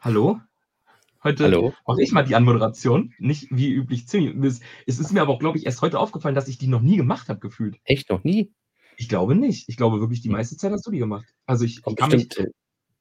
[0.00, 0.40] Hallo.
[1.22, 1.74] Heute Hallo.
[1.86, 4.62] mache ich mal die Anmoderation, nicht wie üblich ziemlich.
[4.86, 6.96] Es, ist mir aber auch, glaube ich, erst heute aufgefallen, dass ich die noch nie
[6.96, 7.76] gemacht habe, gefühlt.
[7.84, 8.50] Echt noch nie?
[8.96, 9.68] Ich glaube nicht.
[9.68, 11.26] Ich glaube wirklich, die meiste Zeit hast du die gemacht.
[11.44, 12.52] Also ich, ich kann mich, bestimmt äh,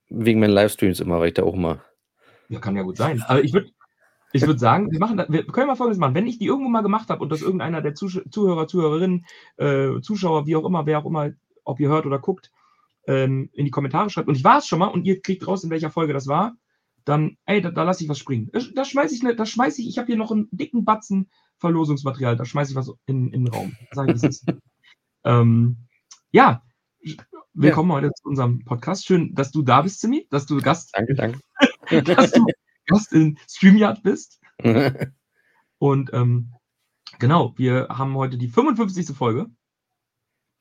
[0.10, 1.82] wegen meinen Livestreams immer, weil ich da auch mal.
[2.50, 3.22] ja, kann ja gut sein.
[3.22, 3.72] Aber ich würde
[4.34, 6.16] ich würd sagen, wir, machen das, wir können mal Folgendes machen.
[6.16, 10.02] Wenn ich die irgendwo mal gemacht habe und das irgendeiner der Zusch Zuhörer, Zuhörerinnen, äh,
[10.02, 11.32] Zuschauer, wie auch immer, wer auch immer,
[11.64, 12.52] ob ihr hört oder guckt,
[13.08, 15.64] ähm, in die Kommentare schreibt und ich war es schon mal und ihr kriegt raus,
[15.64, 16.58] in welcher Folge das war,
[17.10, 18.52] dann, ey, da, da lasse ich was springen.
[18.76, 22.36] Da, schmeiße ich, ne, da schmeiß ich, ich habe hier noch einen dicken Batzen Verlosungsmaterial,
[22.36, 23.76] da schmeiße ich was in, in den Raum.
[23.92, 24.46] Sag ich, es ist.
[25.24, 25.78] ähm,
[26.32, 26.64] ja,
[27.54, 29.08] willkommen heute zu unserem Podcast.
[29.08, 31.40] Schön, dass du da bist, Simi, dass du Gast, Danke, danke.
[32.16, 32.46] dass du
[32.86, 34.40] Gast in StreamYard bist.
[35.80, 36.54] Und ähm,
[37.18, 39.18] genau, wir haben heute die 55.
[39.18, 39.48] Folge.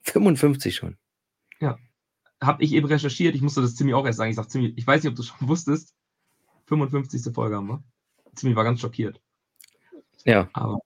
[0.05, 0.96] 55 schon.
[2.40, 3.34] Habe ich eben recherchiert.
[3.34, 4.30] Ich musste das Zimi auch erst sagen.
[4.30, 5.97] Ich sag Zimi, ich weiß nicht, ob du schon wusstest.
[6.69, 7.33] 55.
[7.34, 7.83] Folge haben wir.
[8.34, 9.20] Zimi war ganz schockiert.
[10.24, 10.48] Ja.
[10.52, 10.78] Aber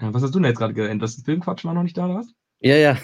[0.00, 1.02] ja, was hast du denn jetzt gerade geändert?
[1.08, 2.28] Das Filmquatsch war noch nicht da, oder was?
[2.60, 2.98] Ja, ja.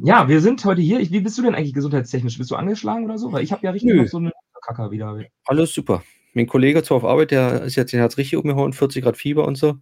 [0.00, 1.00] Ja, wir sind heute hier.
[1.00, 2.38] Ich, wie bist du denn eigentlich gesundheitstechnisch?
[2.38, 3.32] Bist du angeschlagen oder so?
[3.32, 4.02] Weil ich habe ja richtig Nö.
[4.02, 5.18] noch so eine Kacker wieder.
[5.46, 6.02] Alles super.
[6.34, 9.46] Mein Kollege zwar auf Arbeit, der ist jetzt, den hat richtig umgehauen, 40 Grad Fieber
[9.46, 9.78] und so.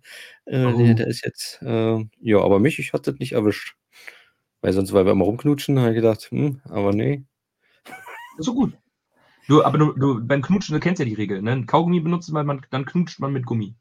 [0.46, 0.78] Äh, Oh.
[0.78, 3.76] der, der ist jetzt, äh, ja, aber mich, ich hatte das nicht erwischt.
[4.60, 7.24] Weil sonst, weil wir immer rumknutschen, habe ich gedacht, hm, aber nee.
[8.38, 8.72] So gut.
[9.48, 11.64] Du, aber du, du, beim Knutschen, du kennst ja die Regel, ne?
[11.66, 13.76] Kaugummi benutzt man, man, dann knutscht man mit Gummi.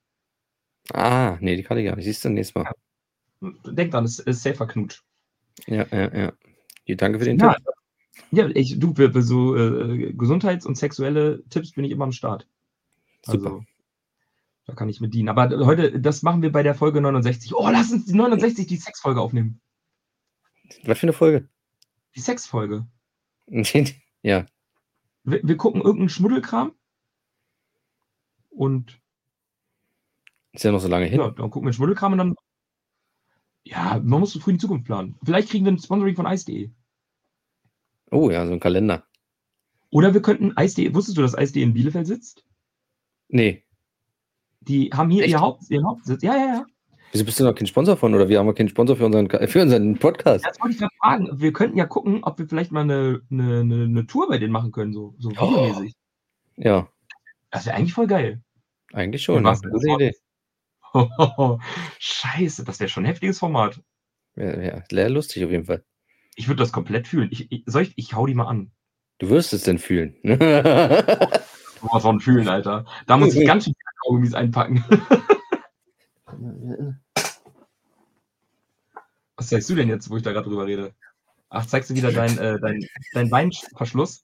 [0.94, 2.06] Ah, nee, die kann ich gar nicht.
[2.06, 2.72] Siehst du, nächstes Mal.
[3.66, 5.02] Denk dran, es ist safer Knutsch.
[5.68, 6.34] Ja, ja, ja.
[6.86, 7.66] Ja, danke für den Ja, Tipp.
[8.32, 12.48] ja ich, du, für, so äh, Gesundheits- und sexuelle Tipps bin ich immer am Start.
[13.24, 13.46] Super.
[13.46, 13.64] Also,
[14.68, 15.30] da kann ich mit dienen.
[15.30, 17.54] Aber heute, das machen wir bei der Folge 69.
[17.56, 19.60] Oh, lass uns die 69, die Sexfolge aufnehmen.
[20.84, 21.48] Was für eine Folge?
[22.16, 22.86] Die Sexfolge.
[24.22, 24.46] ja.
[25.26, 26.74] Wir, wir gucken irgendeinen Schmuddelkram.
[28.50, 29.02] Und
[30.54, 31.20] Ist ja noch so lange hin.
[31.20, 32.36] ja, dann gucken wir Schmuddelkram und dann.
[33.64, 35.18] Ja, man muss so früh in die Zukunft planen.
[35.24, 36.70] Vielleicht kriegen wir ein Sponsoring von Ice.de.
[38.12, 39.06] Oh ja, so ein Kalender.
[39.90, 40.94] Oder wir könnten Ice.de.
[40.94, 42.46] Wusstest du, dass Ice.de in Bielefeld sitzt?
[43.28, 43.64] Nee.
[44.62, 45.32] Die haben hier Echt?
[45.32, 46.22] ihr Haupt, ihren Hauptsitz.
[46.22, 46.66] Ja, ja, ja.
[47.16, 48.14] Wieso bist du noch kein Sponsor von?
[48.14, 50.46] Oder wir haben wir keinen Sponsor für unseren, für unseren Podcast?
[50.46, 51.30] Das wollte ich gerade fragen.
[51.40, 54.52] Wir könnten ja gucken, ob wir vielleicht mal eine, eine, eine, eine Tour bei denen
[54.52, 55.50] machen können, so, so Oh.
[55.50, 55.94] videomäßig.
[56.58, 56.90] Ja,
[57.52, 58.42] Das wäre eigentlich voll geil.
[58.92, 59.46] eigentlich schon.
[59.46, 60.14] Das ist eine gute Idee.
[62.00, 63.82] Scheiße, das wäre schon ein heftiges Format.
[64.36, 65.86] Ja, ja, lustig auf jeden Fall.
[66.36, 67.30] Ich würde das komplett fühlen.
[67.32, 68.72] Ich, ich, soll ich, ich hau die mal an.
[69.20, 70.18] Du wirst es denn fühlen.
[71.82, 72.84] Was von fühlen, Alter.
[73.08, 73.74] Da muss ich ganz schön
[74.04, 74.84] Kaugummis einpacken.
[79.38, 80.94] Was zeigst du denn jetzt, wo ich da gerade drüber rede?
[81.50, 84.24] Ach, zeigst du wieder dein, äh, dein, dein Weinverschluss?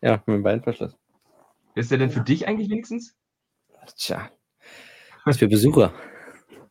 [0.00, 0.96] ja, mit dem Beinverschluss.
[1.74, 3.14] Ist der denn für dich eigentlich wenigstens?
[3.96, 4.30] Tja.
[5.24, 5.92] Was für Besucher.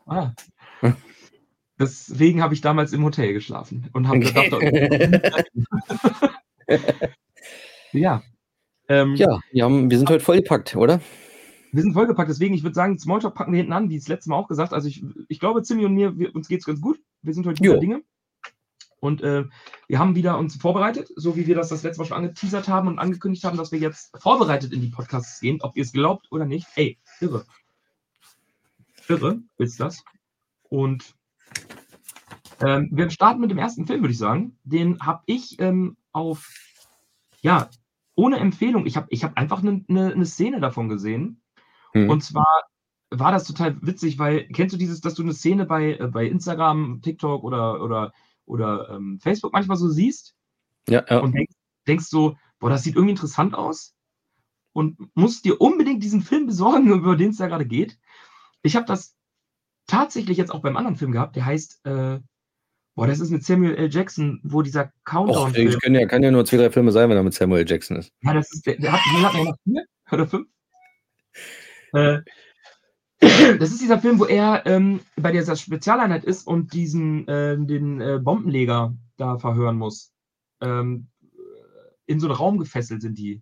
[0.05, 0.31] Ah.
[1.79, 4.31] Deswegen habe ich damals im Hotel geschlafen und habe Okay.
[4.33, 5.51] gedacht,
[7.91, 8.23] ja.
[8.89, 10.99] Ähm, Ja, wir, haben, wir sind heute vollgepackt, oder?
[11.77, 14.31] Wir sind vollgepackt, deswegen, ich würde sagen, Smalltalk packen wir hinten an, wie das letzte
[14.31, 14.73] Mal auch gesagt.
[14.73, 16.99] Also ich, ich glaube, Zimmi und mir, wir, uns geht es ganz gut.
[17.21, 17.77] Wir sind heute guter.
[17.77, 18.01] Dinge.
[18.99, 19.45] Und äh,
[19.87, 22.87] wir haben wieder uns vorbereitet, so wie wir das das letzte Mal schon angeteasert haben
[22.87, 26.31] und angekündigt haben, dass wir jetzt vorbereitet in die Podcasts gehen, ob ihr es glaubt
[26.31, 26.65] oder nicht.
[26.73, 27.45] Ey, irre.
[29.07, 30.03] Irre ist das.
[30.63, 31.13] Und
[32.59, 34.57] ähm, wir starten mit dem ersten Film, würde ich sagen.
[34.63, 36.51] Den habe ich ähm, auf,
[37.41, 37.69] ja,
[38.15, 38.87] ohne Empfehlung.
[38.87, 41.39] Ich habe ich hab einfach eine ne, ne Szene davon gesehen.
[42.03, 42.09] Hm.
[42.09, 42.45] Und zwar
[43.09, 46.25] war das total witzig, weil kennst du dieses, dass du eine Szene bei, äh, bei
[46.25, 48.13] Instagram, TikTok oder, oder,
[48.45, 50.35] oder ähm, Facebook manchmal so siehst
[50.89, 51.19] Ja, ja.
[51.19, 51.55] und denkst,
[51.87, 53.93] denkst so, boah, das sieht irgendwie interessant aus
[54.73, 57.97] und musst dir unbedingt diesen Film besorgen, über den es da gerade geht.
[58.61, 59.15] Ich habe das
[59.87, 62.19] tatsächlich jetzt auch beim anderen Film gehabt, der heißt, äh,
[62.95, 63.89] boah, das ist mit Samuel L.
[63.89, 65.69] Jackson, wo dieser Och, Countdown-Film.
[65.69, 67.69] ich kann ja, kann ja nur zwei, drei Filme sein, wenn er mit Samuel L.
[67.69, 68.11] Jackson ist.
[68.21, 70.47] Ja, das ist, der, der hat, den hat er noch vier oder fünf.
[71.93, 72.19] Äh,
[73.59, 77.99] das ist dieser Film, wo er ähm, bei dieser Spezialeinheit ist und diesen, ähm, den
[78.01, 80.13] äh, Bombenleger da verhören muss.
[80.61, 81.07] Ähm,
[82.05, 83.41] in so einen Raum gefesselt sind die.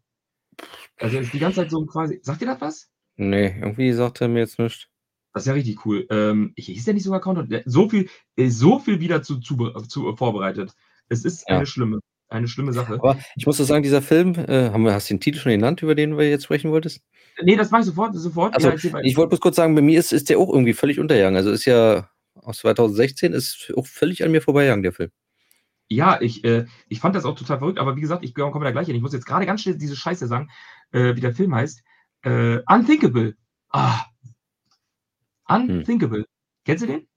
[1.00, 2.20] Also ist die ganze Zeit so quasi.
[2.24, 2.90] Sagt ihr das was?
[3.18, 4.88] Nee, irgendwie sagt er mir jetzt nichts.
[5.34, 6.08] Das ist ja richtig cool.
[6.10, 7.50] Ähm, hieß der nicht sogar Countdown?
[7.50, 9.56] Der- So viel, äh, so viel wieder zu, zu,
[9.88, 10.74] zu äh, vorbereitet.
[11.10, 11.58] Es ist Ja.
[11.58, 12.00] eine schlimme,
[12.36, 12.94] eine schlimme Sache.
[12.94, 15.52] Aber ich muss so sagen, dieser Film, äh, haben wir, hast du den Titel schon
[15.52, 17.02] genannt, über den wir jetzt sprechen wolltest?
[17.42, 18.54] Nee, das mache ich sofort, sofort.
[18.54, 19.06] Also, erzähl weiter.
[19.06, 21.36] ich wollte bloß kurz sagen, bei mir ist, ist der auch irgendwie völlig untergegangen.
[21.36, 25.12] Also ist ja aus 2016, ist auch völlig an mir vorbeigegangen, der Film.
[25.88, 28.72] Ja, ich, äh, ich fand das auch total verrückt, aber wie gesagt, ich komme da
[28.72, 28.96] gleich hin.
[28.96, 30.50] Ich muss jetzt gerade ganz schnell diese Scheiße sagen,
[30.92, 31.84] äh, wie der Film heißt.
[32.24, 33.36] Äh, Unthinkable.
[33.70, 34.06] Ah.
[35.48, 36.20] Unthinkable.
[36.20, 36.26] Hm.
[36.66, 37.08] Kennst du den?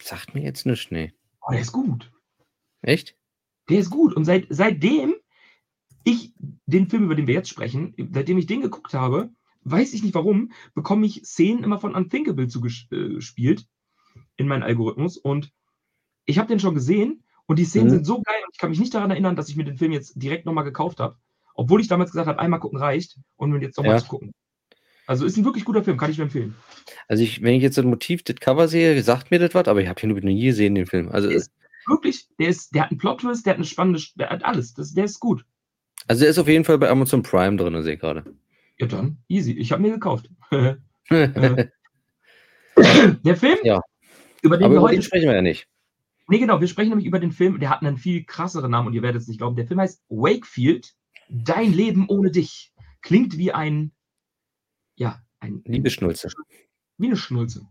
[0.00, 1.12] Sagt mir jetzt nicht, nee.
[1.40, 2.12] Oh, der ist gut.
[2.82, 3.16] Echt?
[3.68, 4.14] Der ist gut.
[4.14, 5.14] Und seit, seitdem
[6.04, 6.34] ich
[6.66, 9.30] den Film, über den wir jetzt sprechen, seitdem ich den geguckt habe,
[9.62, 15.16] weiß ich nicht warum, bekomme ich Szenen immer von Unthinkable zugespielt äh, in meinen Algorithmus.
[15.16, 15.50] Und
[16.26, 17.90] ich habe den schon gesehen und die Szenen mhm.
[17.90, 19.92] sind so geil und ich kann mich nicht daran erinnern, dass ich mir den Film
[19.92, 21.16] jetzt direkt nochmal gekauft habe.
[21.54, 24.02] Obwohl ich damals gesagt habe, einmal gucken reicht und jetzt nochmal ja.
[24.02, 24.32] zu gucken.
[25.06, 26.54] Also ist ein wirklich guter Film, kann ich mir empfehlen.
[27.08, 29.82] Also ich, wenn ich jetzt das Motiv, das Cover sehe, sagt mir das was, aber
[29.82, 31.10] ich habe ihn noch nie gesehen, den Film.
[31.10, 31.52] Also ist
[31.88, 34.74] wirklich, der ist, der hat einen Plot-Twist, der hat eine spannende, der hat alles.
[34.74, 35.44] Das, der ist gut.
[36.06, 38.24] Also der ist auf jeden Fall bei Amazon Prime drin, sehe ich gerade.
[38.78, 39.52] Ja dann, easy.
[39.52, 40.28] Ich habe mir gekauft.
[41.10, 41.70] der
[43.36, 43.80] Film, ja.
[44.42, 45.68] über den aber wir über heute den sprechen wir ja nicht.
[46.28, 48.94] Nee, genau, wir sprechen nämlich über den Film, der hat einen viel krasseren Namen und
[48.94, 49.56] ihr werdet es nicht glauben.
[49.56, 50.94] Der Film heißt Wakefield,
[51.28, 52.72] Dein Leben ohne dich.
[53.02, 53.92] Klingt wie ein,
[54.96, 55.62] ja, ein.
[55.64, 56.28] Liebesschnulze.
[56.98, 57.68] Wie eine Schnulze.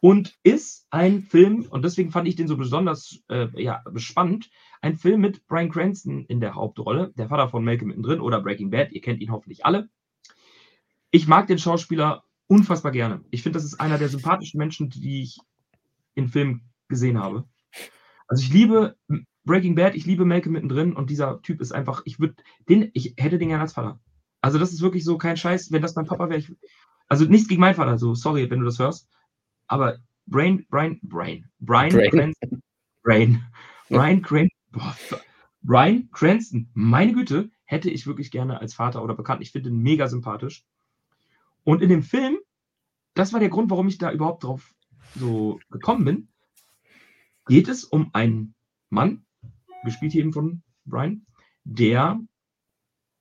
[0.00, 4.50] Und ist ein Film, und deswegen fand ich den so besonders äh, ja, spannend,
[4.80, 8.70] ein Film mit Brian Cranston in der Hauptrolle, der Vater von Malcolm mittendrin oder Breaking
[8.70, 8.92] Bad.
[8.92, 9.88] Ihr kennt ihn hoffentlich alle.
[11.10, 13.24] Ich mag den Schauspieler unfassbar gerne.
[13.30, 15.38] Ich finde, das ist einer der sympathischen Menschen, die ich
[16.14, 17.44] in Filmen gesehen habe.
[18.28, 18.96] Also ich liebe
[19.44, 22.34] Breaking Bad, ich liebe Malcolm mittendrin und dieser Typ ist einfach, ich würde
[22.68, 24.00] den, ich hätte den gerne als Vater.
[24.40, 26.42] Also das ist wirklich so kein Scheiß, wenn das mein Papa wäre.
[27.08, 29.08] Also nichts gegen meinen Vater, so sorry, wenn du das hörst.
[29.66, 32.62] Aber Brain, Brain, Brain, Brian Brain, Cranston,
[33.02, 33.44] Brain,
[33.88, 35.20] Brian Cranston,
[35.62, 39.42] Brian Cranston, meine Güte, hätte ich wirklich gerne als Vater oder bekannt.
[39.42, 40.64] Ich finde ihn mega sympathisch.
[41.64, 42.38] Und in dem Film,
[43.14, 44.72] das war der Grund, warum ich da überhaupt drauf
[45.14, 46.28] so gekommen bin,
[47.46, 48.54] geht es um einen
[48.90, 49.24] Mann,
[49.84, 51.26] gespielt hier eben von Brian,
[51.64, 52.20] der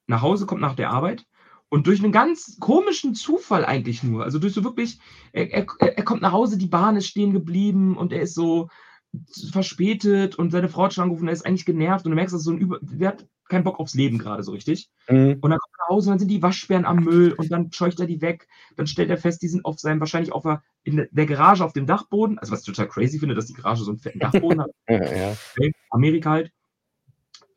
[0.07, 1.25] nach Hause kommt nach der Arbeit
[1.69, 4.99] und durch einen ganz komischen Zufall eigentlich nur, also durch so wirklich,
[5.33, 8.69] er, er, er kommt nach Hause, die Bahn ist stehen geblieben und er ist so
[9.51, 12.43] verspätet und seine Frau hat schon angerufen, er ist eigentlich genervt und du merkst, dass
[12.43, 14.89] so ein Über, der hat keinen Bock aufs Leben gerade so richtig.
[15.07, 15.37] Mhm.
[15.41, 17.71] Und dann kommt er nach Hause und dann sind die Waschbären am Müll und dann
[17.71, 18.47] scheucht er die weg.
[18.75, 21.73] Dann stellt er fest, die sind auf seinem, wahrscheinlich auf der, in der Garage auf
[21.73, 22.39] dem Dachboden.
[22.39, 24.71] Also was ich total crazy finde, dass die Garage so einen fetten Dachboden hat.
[24.89, 25.35] ja.
[25.91, 26.51] Amerika halt.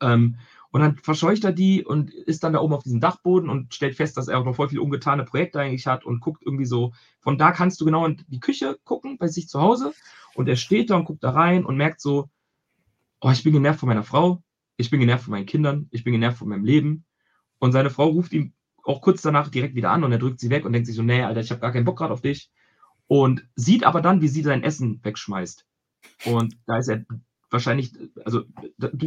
[0.01, 0.37] Ähm,
[0.71, 3.95] und dann verscheucht er die und ist dann da oben auf diesem Dachboden und stellt
[3.95, 6.93] fest, dass er auch noch voll viel ungetane Projekte eigentlich hat und guckt irgendwie so.
[7.21, 9.93] Von da kannst du genau in die Küche gucken, bei sich zu Hause.
[10.35, 12.29] Und er steht da und guckt da rein und merkt so,
[13.21, 14.43] oh, ich bin genervt von meiner Frau,
[14.77, 17.05] ich bin genervt von meinen Kindern, ich bin genervt von meinem Leben.
[17.57, 20.51] Und seine Frau ruft ihn auch kurz danach direkt wieder an und er drückt sie
[20.51, 22.51] weg und denkt sich so, nee, Alter, ich habe gar keinen Bock gerade auf dich.
[23.07, 25.65] Und sieht aber dann, wie sie sein Essen wegschmeißt.
[26.25, 27.05] Und da ist er
[27.49, 27.93] wahrscheinlich,
[28.25, 28.43] also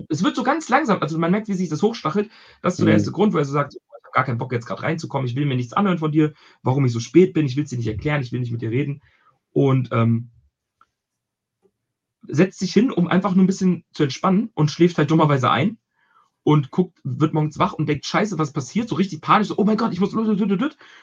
[0.08, 2.30] es wird so ganz langsam, also man merkt, wie sich das hochstachelt.
[2.60, 2.98] Das ist so der mhm.
[2.98, 5.36] erste Grund, wo er so sagt, ich habe gar keinen Bock jetzt gerade reinzukommen, ich
[5.36, 7.78] will mir nichts anhören von dir, warum ich so spät bin, ich will es dir
[7.78, 9.02] nicht erklären, ich will nicht mit dir reden.
[9.52, 10.30] Und ähm,
[12.28, 15.78] setzt sich hin, um einfach nur ein bisschen zu entspannen und schläft halt dummerweise ein
[16.44, 18.88] und guckt, wird morgens wach und denkt, scheiße, was passiert?
[18.88, 20.12] So richtig panisch, so, oh mein Gott, ich muss,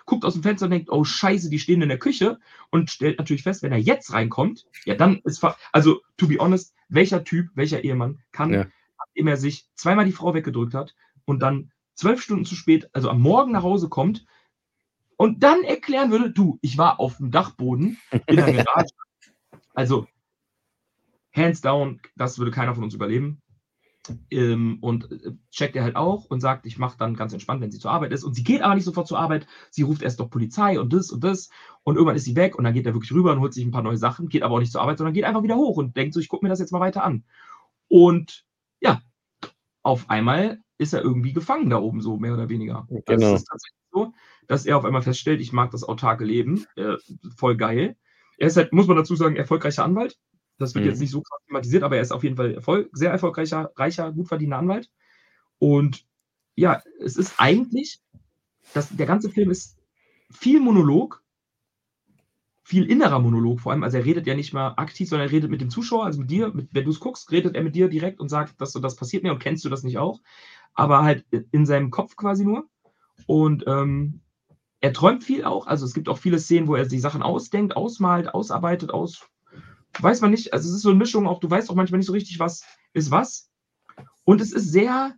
[0.05, 2.39] guckt aus dem Fenster und denkt, oh scheiße, die stehen in der Küche
[2.71, 6.73] und stellt natürlich fest, wenn er jetzt reinkommt, ja, dann ist, also, to be honest,
[6.89, 8.65] welcher Typ, welcher Ehemann kann, ja.
[8.97, 13.09] nachdem er sich zweimal die Frau weggedrückt hat und dann zwölf Stunden zu spät, also
[13.09, 14.25] am Morgen nach Hause kommt
[15.15, 18.89] und dann erklären würde, du, ich war auf dem Dachboden in der Garage.
[19.73, 20.07] also,
[21.33, 23.41] hands down, das würde keiner von uns überleben.
[24.31, 27.71] Ähm, und äh, checkt er halt auch und sagt, ich mache dann ganz entspannt, wenn
[27.71, 28.23] sie zur Arbeit ist.
[28.23, 29.45] Und sie geht aber nicht sofort zur Arbeit.
[29.69, 31.49] Sie ruft erst doch Polizei und das und das.
[31.83, 33.71] Und irgendwann ist sie weg und dann geht er wirklich rüber und holt sich ein
[33.71, 35.95] paar neue Sachen, geht aber auch nicht zur Arbeit, sondern geht einfach wieder hoch und
[35.95, 37.23] denkt so, ich gucke mir das jetzt mal weiter an.
[37.87, 38.45] Und
[38.79, 39.01] ja,
[39.83, 42.87] auf einmal ist er irgendwie gefangen da oben, so mehr oder weniger.
[42.89, 43.33] Also genau.
[43.33, 44.13] es ist tatsächlich so,
[44.47, 46.95] dass er auf einmal feststellt, ich mag das autarke Leben, äh,
[47.35, 47.97] voll geil.
[48.37, 50.17] Er ist halt, muss man dazu sagen, erfolgreicher Anwalt.
[50.59, 50.91] Das wird mhm.
[50.91, 54.11] jetzt nicht so krass thematisiert, aber er ist auf jeden Fall Erfolg, sehr erfolgreicher, reicher,
[54.11, 54.89] gut verdienter Anwalt.
[55.57, 56.05] Und
[56.55, 58.01] ja, es ist eigentlich,
[58.73, 59.77] das, der ganze Film ist
[60.29, 61.23] viel Monolog,
[62.63, 63.83] viel innerer Monolog vor allem.
[63.83, 66.29] Also er redet ja nicht mal aktiv, sondern er redet mit dem Zuschauer, also mit
[66.29, 66.53] dir.
[66.53, 68.95] Mit, wenn du es guckst, redet er mit dir direkt und sagt, dass so das
[68.95, 70.21] passiert mir und kennst du das nicht auch.
[70.75, 72.69] Aber halt in seinem Kopf quasi nur.
[73.25, 74.21] Und ähm,
[74.81, 75.65] er träumt viel auch.
[75.65, 79.27] Also es gibt auch viele Szenen, wo er die Sachen ausdenkt, ausmalt, ausarbeitet, aus,
[80.01, 82.07] weiß man nicht, also es ist so eine Mischung, auch du weißt auch manchmal nicht
[82.07, 82.63] so richtig, was
[82.93, 83.49] ist was.
[84.23, 85.15] Und es ist sehr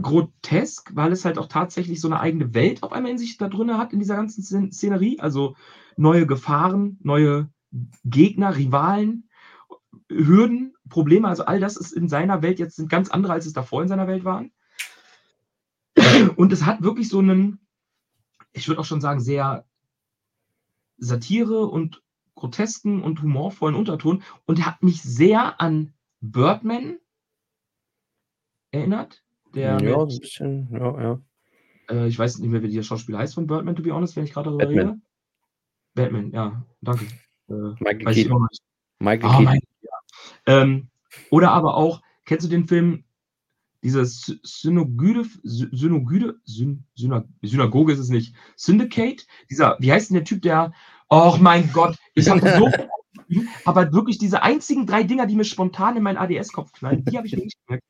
[0.00, 3.48] grotesk, weil es halt auch tatsächlich so eine eigene Welt auf einmal in sich da
[3.48, 5.18] drin hat, in dieser ganzen Szenerie.
[5.18, 5.56] Also
[5.96, 7.50] neue Gefahren, neue
[8.04, 9.28] Gegner, Rivalen,
[10.08, 13.52] Hürden, Probleme, also all das ist in seiner Welt jetzt sind ganz andere, als es
[13.52, 14.52] davor in seiner Welt waren.
[16.36, 17.60] Und es hat wirklich so einen,
[18.52, 19.66] ich würde auch schon sagen, sehr
[20.96, 22.02] Satire und
[22.38, 26.98] grotesken und humorvollen Unterton und er hat mich sehr an Birdman
[28.70, 29.22] erinnert.
[29.54, 31.20] Der ja, mit, ein bisschen, ja, ja.
[31.90, 34.24] Äh, ich weiß nicht mehr, wie der Schauspieler heißt von Birdman, to be honest, wenn
[34.24, 34.88] ich gerade darüber Batman.
[34.88, 35.00] rede.
[35.94, 37.06] Batman, ja, danke.
[37.48, 38.46] Äh, Michael ich Keaton.
[39.00, 39.60] Michael Ah, Keaton.
[39.82, 39.90] ja.
[40.46, 40.88] ähm,
[41.30, 43.04] oder aber auch, kennst du den Film,
[43.82, 50.10] diese Sy- Synogyde, Sy- Synogyde, Syn, Syna, Synagoge ist es nicht, Syndicate, dieser, wie heißt
[50.10, 50.72] denn der Typ, der,
[51.08, 52.70] oh mein Gott, ich habe so,
[53.64, 57.26] aber wirklich diese einzigen drei Dinger, die mir spontan in meinen ADS-Kopf knallen, die habe
[57.26, 57.84] ich mir nicht gemerkt.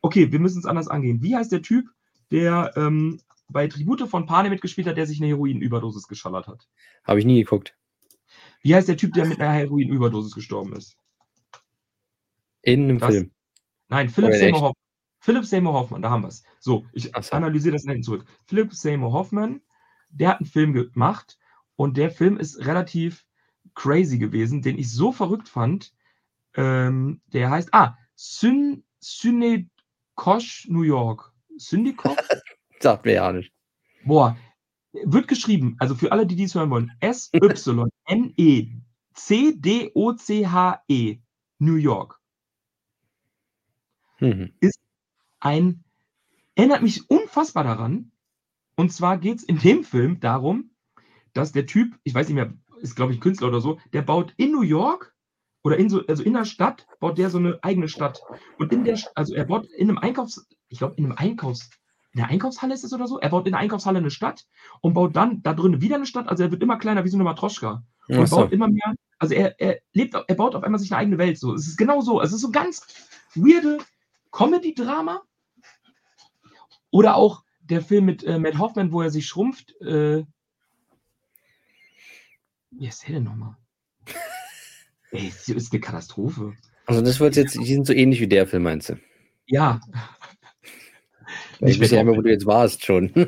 [0.00, 1.22] Okay, wir müssen es anders angehen.
[1.22, 1.86] Wie heißt der Typ,
[2.30, 6.68] der ähm, bei Tribute von Pane mitgespielt hat, der sich eine Heroinüberdosis geschallert hat?
[7.04, 7.76] Habe ich nie geguckt.
[8.62, 10.96] Wie heißt der Typ, der mit einer Heroinüberdosis gestorben ist?
[12.62, 13.30] In einem Das- Film.
[13.88, 14.62] Nein, Philip Oder in Seymour echt?
[14.64, 14.84] Hoffman.
[15.20, 16.42] Philip Seymour Hoffman, da haben wir es.
[16.60, 17.32] So, ich so.
[17.32, 18.26] analysiere das hinten zurück.
[18.46, 19.60] Philip Seymour Hoffman,
[20.10, 21.38] der hat einen Film gemacht
[21.76, 23.23] und der Film ist relativ
[23.74, 25.92] crazy gewesen, den ich so verrückt fand.
[26.54, 31.32] Ähm, der heißt, ah, Syn Synekosh New York.
[31.56, 32.16] Syndikoch?
[32.80, 33.52] Sagt mir ja nicht.
[34.04, 34.36] Boah,
[34.92, 37.58] wird geschrieben, also für alle, die dies hören wollen, S-Y-N-E-C-D-O-C-H-E,
[41.58, 42.20] New York.
[44.20, 44.52] Mhm.
[45.40, 45.84] ein,
[46.54, 48.12] erinnert mich unfassbar daran.
[48.76, 50.70] Und zwar geht es in dem Film darum,
[51.32, 52.54] dass der Typ, ich weiß nicht mehr,
[52.84, 55.14] ist glaube ich Künstler oder so, der baut in New York
[55.64, 58.20] oder in so, also in der Stadt, baut der so eine eigene Stadt.
[58.58, 61.70] Und in der, also er baut in einem Einkaufs, ich glaube in einem Einkaufs,
[62.12, 64.46] in der Einkaufshalle ist es oder so, er baut in der Einkaufshalle eine Stadt
[64.82, 67.16] und baut dann da drin wieder eine Stadt, also er wird immer kleiner wie so
[67.16, 68.36] eine Matroschka und Ach so.
[68.36, 68.94] baut immer mehr.
[69.18, 71.38] Also er, er lebt, er baut auf einmal sich eine eigene Welt.
[71.38, 72.20] So, es ist genau so.
[72.20, 72.86] Es ist so ganz
[73.34, 73.78] weirde
[74.32, 75.22] Comedy-Drama.
[76.90, 79.80] Oder auch der Film mit äh, Matt Hoffman, wo er sich schrumpft.
[79.80, 80.24] Äh,
[82.78, 83.56] wie ist der denn nochmal?
[85.10, 86.54] Ey, es ist eine Katastrophe.
[86.86, 88.98] Also das wird jetzt, die sind so ähnlich wie der Film, meinst du?
[89.46, 89.80] Ja.
[91.60, 93.12] Ich weiß ja immer, wo du jetzt warst schon.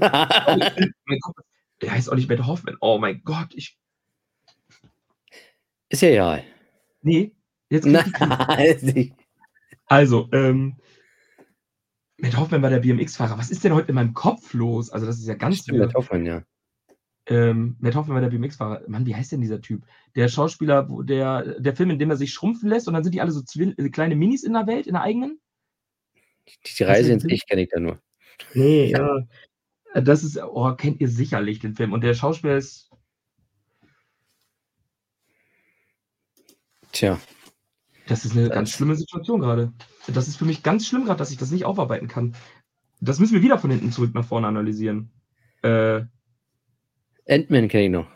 [1.82, 2.76] Der heißt auch nicht Matt Hoffman.
[2.80, 3.48] Oh mein Gott.
[3.54, 3.78] Ich,
[5.88, 6.44] Ist ja egal.
[7.02, 7.32] nee,
[7.68, 7.86] jetzt.
[7.86, 8.10] Nein,
[8.82, 9.14] nicht.
[9.86, 10.76] Also, ähm,
[12.16, 13.38] Matt Hoffman war der BMX-Fahrer.
[13.38, 14.90] Was ist denn heute in meinem Kopf los?
[14.90, 15.78] Also, das ist ja ganz Stimmt.
[15.78, 16.42] Matt Hoffman, ja.
[17.28, 18.82] Ähm, Matt Hoffman war der BMX-Fahrer.
[18.88, 19.84] Mann, wie heißt denn dieser Typ?
[20.14, 23.14] Der Schauspieler, wo der, der Film, in dem er sich schrumpfen lässt und dann sind
[23.14, 25.40] die alle so Zwill äh, kleine Minis in der Welt, in der eigenen?
[26.48, 28.00] Die, die Reise ins Ich kenne ich da nur.
[28.54, 29.26] Nee, ja.
[29.94, 31.92] Das ist, oh, kennt ihr sicherlich den Film.
[31.92, 32.90] Und der Schauspieler ist,
[36.92, 37.18] Tja,
[38.06, 39.72] das ist eine Das- ganz schlimme Situation gerade.
[40.06, 42.34] Das ist für mich ganz schlimm gerade, dass ich das nicht aufarbeiten kann.
[43.00, 45.10] Das müssen wir wieder von hinten zurück nach vorne analysieren.
[45.62, 46.02] Äh,
[47.28, 48.06] Ant-Man kenne ich noch.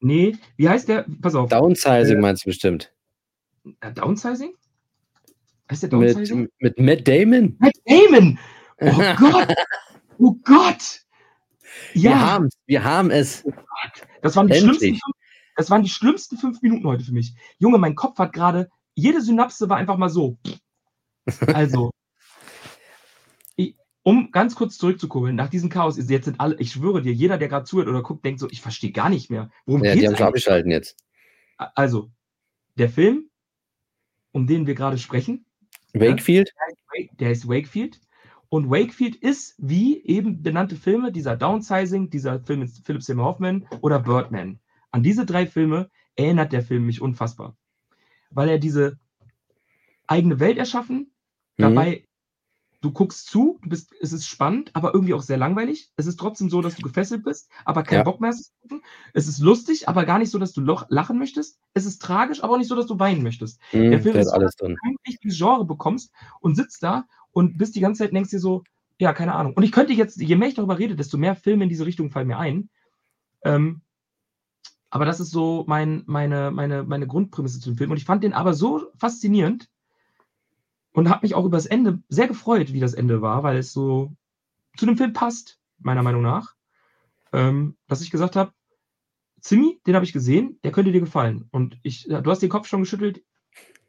[0.00, 1.06] nee, wie heißt der?
[1.20, 1.48] Pass auf.
[1.50, 2.92] Downsizing Äh, meinst du bestimmt.
[3.94, 4.54] Downsizing?
[5.70, 6.48] Heißt der Downsizing?
[6.58, 7.56] Mit, mit Matt Damon?
[7.58, 8.38] Matt Damon!
[8.80, 8.86] Oh
[9.18, 9.54] Gott!
[10.18, 11.00] Oh Gott!
[11.92, 13.44] Wir Ja, haben wir haben es.
[14.22, 14.78] das waren, die endlich.
[14.78, 15.16] schlimmsten, fünf-
[15.56, 17.34] das waren die schlimmsten fünf Minuten heute für mich.
[17.58, 20.38] Junge, mein Kopf hat gerade, jede Synapse war einfach mal so.
[21.54, 21.90] Also,
[24.08, 27.36] um ganz kurz zurückzukurbeln, nach diesem Chaos, ist jetzt sind alle, ich schwöre dir, jeder,
[27.36, 29.50] der gerade zuhört oder guckt, denkt so, ich verstehe gar nicht mehr.
[29.66, 30.96] Worum Ja, die geht's haben schon abgeschalten jetzt.
[31.58, 32.10] Also,
[32.76, 33.28] der Film,
[34.32, 35.44] um den wir gerade sprechen,
[35.92, 36.54] Wakefield?
[37.20, 38.00] der ist Wakefield.
[38.48, 43.66] Und Wakefield ist wie eben benannte Filme, dieser Downsizing, dieser Film mit Philip Seymour Hoffman
[43.82, 44.58] oder Birdman.
[44.90, 47.58] An diese drei Filme erinnert der Film mich unfassbar.
[48.30, 48.98] Weil er diese
[50.06, 51.12] eigene Welt erschaffen,
[51.58, 51.64] Mhm.
[52.80, 55.90] Du guckst zu, du bist, es ist spannend, aber irgendwie auch sehr langweilig.
[55.96, 58.04] Es ist trotzdem so, dass du gefesselt bist, aber keinen Ja.
[58.04, 58.54] Bock mehr hast.
[59.14, 61.58] Es ist lustig, aber gar nicht so, dass du lachen möchtest.
[61.74, 64.26] Es ist tragisch, aber auch nicht so, dass du weinen möchtest Mhm, der Film ist
[64.26, 64.76] ist so- alles drin.
[64.82, 68.62] kein richtiges Genre bekommst und sitzt da und bist die ganze Zeit denkst dir so,
[69.00, 69.54] ja, keine Ahnung.
[69.54, 72.10] Und ich könnte jetzt, je mehr ich darüber rede, desto mehr Filme in diese Richtung
[72.10, 72.68] fallen mir ein.
[73.42, 73.82] Ähm,
[74.90, 77.90] aber das ist so mein, meine, meine, meine Grundprämisse zu dem Film.
[77.90, 79.68] Und ich fand den aber so faszinierend
[80.92, 83.72] und habe mich auch über das Ende sehr gefreut, wie das Ende war, weil es
[83.72, 84.12] so
[84.76, 86.54] zu dem Film passt, meiner Meinung nach.
[87.32, 88.52] Ähm, dass ich gesagt habe,
[89.40, 91.48] Zimmi, den habe ich gesehen, der könnte dir gefallen.
[91.50, 93.22] Und ich, du hast den Kopf schon geschüttelt.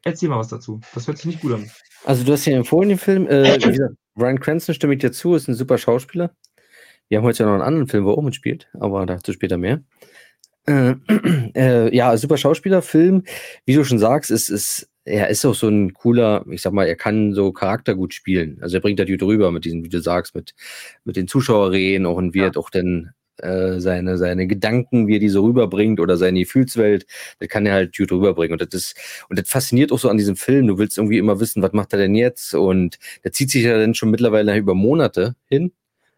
[0.03, 0.79] Erzähl mal was dazu.
[0.93, 1.69] Das hört sich nicht gut an.
[2.05, 3.27] Also du hast ja empfohlen, den Film.
[3.27, 6.35] Äh, gesagt, Brian Cranston stimme ich dir zu, ist ein super Schauspieler.
[7.07, 9.57] Wir haben heute ja noch einen anderen Film, wo er auch mitspielt, aber dazu später
[9.57, 9.83] mehr.
[10.65, 10.95] Äh,
[11.55, 13.23] äh, ja, super Schauspieler, Film,
[13.65, 16.85] wie du schon sagst, ist, ist er ist auch so ein cooler, ich sag mal,
[16.85, 18.59] er kann so Charakter gut spielen.
[18.61, 20.53] Also er bringt da die drüber mit diesen, wie du sagst, mit,
[21.03, 22.47] mit den Zuschauerreden auch und wie ja.
[22.47, 27.07] er auch dann äh, seine, seine Gedanken, wie er die so rüberbringt oder seine Gefühlswelt,
[27.39, 28.53] das kann er halt gut rüberbringen.
[28.53, 30.67] Und das ist, und das fasziniert auch so an diesem Film.
[30.67, 32.53] Du willst irgendwie immer wissen, was macht er denn jetzt?
[32.53, 35.71] Und der zieht sich ja dann schon mittlerweile über Monate hin.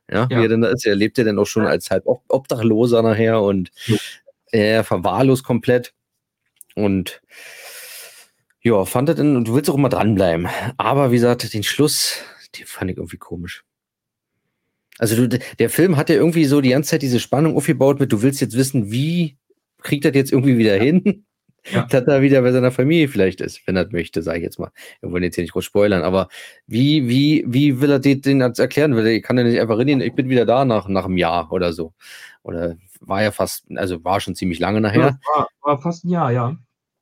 [0.10, 0.40] Ja, ja.
[0.40, 0.86] wie er denn da ist.
[0.86, 3.72] Er lebt ja dann auch schon als halb Obdachloser nachher und
[4.52, 5.94] er verwahrlost komplett.
[6.76, 7.22] Und
[8.64, 10.48] ja, fand er denn, und du willst auch immer dranbleiben.
[10.78, 12.18] Aber wie gesagt, den Schluss,
[12.58, 13.64] den fand ich irgendwie komisch.
[15.00, 18.12] Also du, der Film hat ja irgendwie so die ganze Zeit diese Spannung aufgebaut mit,
[18.12, 19.38] du willst jetzt wissen, wie
[19.82, 21.26] kriegt er jetzt irgendwie wieder hin,
[21.72, 21.86] ja.
[21.90, 24.72] dass er wieder bei seiner Familie vielleicht ist, wenn er möchte, sage ich jetzt mal.
[25.00, 26.28] Wir wollen jetzt hier nicht groß spoilern, aber
[26.68, 28.96] wie, wie, wie will er den, den erklären?
[28.96, 31.52] Will er, kann er nicht einfach reden, ich bin wieder da nach, nach einem Jahr
[31.52, 31.94] oder so.
[32.44, 35.00] Oder war ja fast, also war schon ziemlich lange nachher.
[35.00, 36.58] Ja, war, war fast ein Jahr, ja.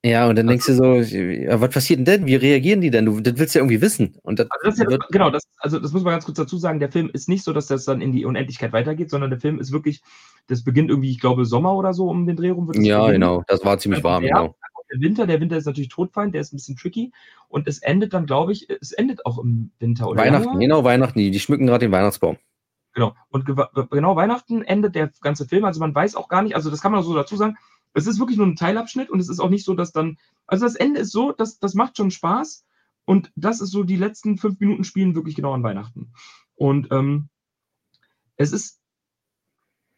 [0.06, 2.26] Ja, und dann denkst du so, was passiert denn denn?
[2.26, 3.06] Wie reagieren die denn?
[3.06, 4.18] Du das willst ja irgendwie wissen.
[4.24, 6.80] Und das, also das ja, genau, das, also das muss man ganz kurz dazu sagen,
[6.80, 9.60] der Film ist nicht so, dass das dann in die Unendlichkeit weitergeht, sondern der Film
[9.60, 10.02] ist wirklich,
[10.48, 12.72] das beginnt irgendwie, ich glaube, Sommer oder so um den Dreh rum.
[12.76, 13.14] ja, beginnen.
[13.14, 14.56] genau, das war ziemlich warm, der, genau.
[14.92, 17.12] Der Winter, der Winter ist natürlich Todfeind, der ist ein bisschen tricky
[17.48, 20.60] und es endet dann, glaube ich, es endet auch im Winter oder Weihnachten, Januar.
[20.60, 22.38] genau, Weihnachten, die, die schmücken gerade den Weihnachtsbaum.
[22.94, 26.72] Genau, und genau Weihnachten endet der ganze Film, also man weiß auch gar nicht, also
[26.72, 27.58] das kann man so dazu sagen,
[27.94, 30.18] es ist wirklich nur ein Teilabschnitt und es ist auch nicht so, dass dann,
[30.48, 32.66] also das Ende ist so, dass das macht schon Spaß
[33.06, 36.14] und das ist so, die letzten fünf Minuten spielen wirklich genau an Weihnachten.
[36.56, 37.30] Und ähm,
[38.36, 38.80] es ist,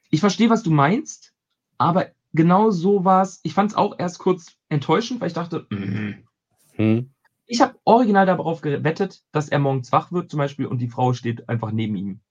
[0.10, 1.33] ich verstehe, was du meinst,
[1.77, 3.39] aber genau so war es.
[3.43, 6.24] Ich fand es auch erst kurz enttäuschend, weil ich dachte, mm.
[6.75, 7.13] hm.
[7.45, 11.13] ich habe original darauf gewettet, dass er morgens wach wird zum Beispiel und die Frau
[11.13, 12.21] steht einfach neben ihm.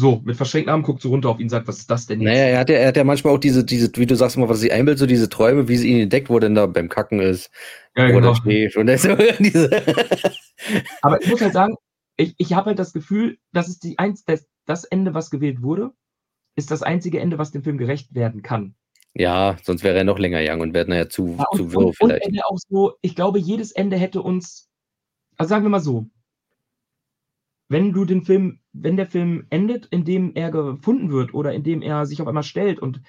[0.00, 2.20] So, mit verschränkten Armen guckt so runter auf ihn und sagt, was ist das denn
[2.20, 2.30] jetzt?
[2.30, 4.48] Naja, er hat ja, er hat ja manchmal auch diese, diese, wie du sagst immer,
[4.48, 7.18] was sie einbildet, so diese Träume, wie sie ihn entdeckt, wo denn da beim Kacken
[7.18, 7.50] ist.
[7.96, 8.32] Ja, wo genau.
[8.36, 8.76] schläft.
[8.76, 9.68] Und so diese
[11.02, 11.74] Aber ich muss halt sagen,
[12.16, 15.62] ich, ich habe halt das Gefühl, das ist die eins, das, das Ende, was gewählt
[15.62, 15.90] wurde,
[16.54, 18.76] ist das einzige Ende, was dem Film gerecht werden kann.
[19.14, 21.92] Ja, sonst wäre er noch länger young und wäre naja zu, ja, und, zu wirr
[21.92, 22.24] vielleicht.
[22.24, 24.68] Und auch so, ich glaube, jedes Ende hätte uns,
[25.36, 26.06] also sagen wir mal so,
[27.68, 32.06] wenn du den Film, wenn der Film endet, indem er gefunden wird oder indem er
[32.06, 33.02] sich auf einmal stellt und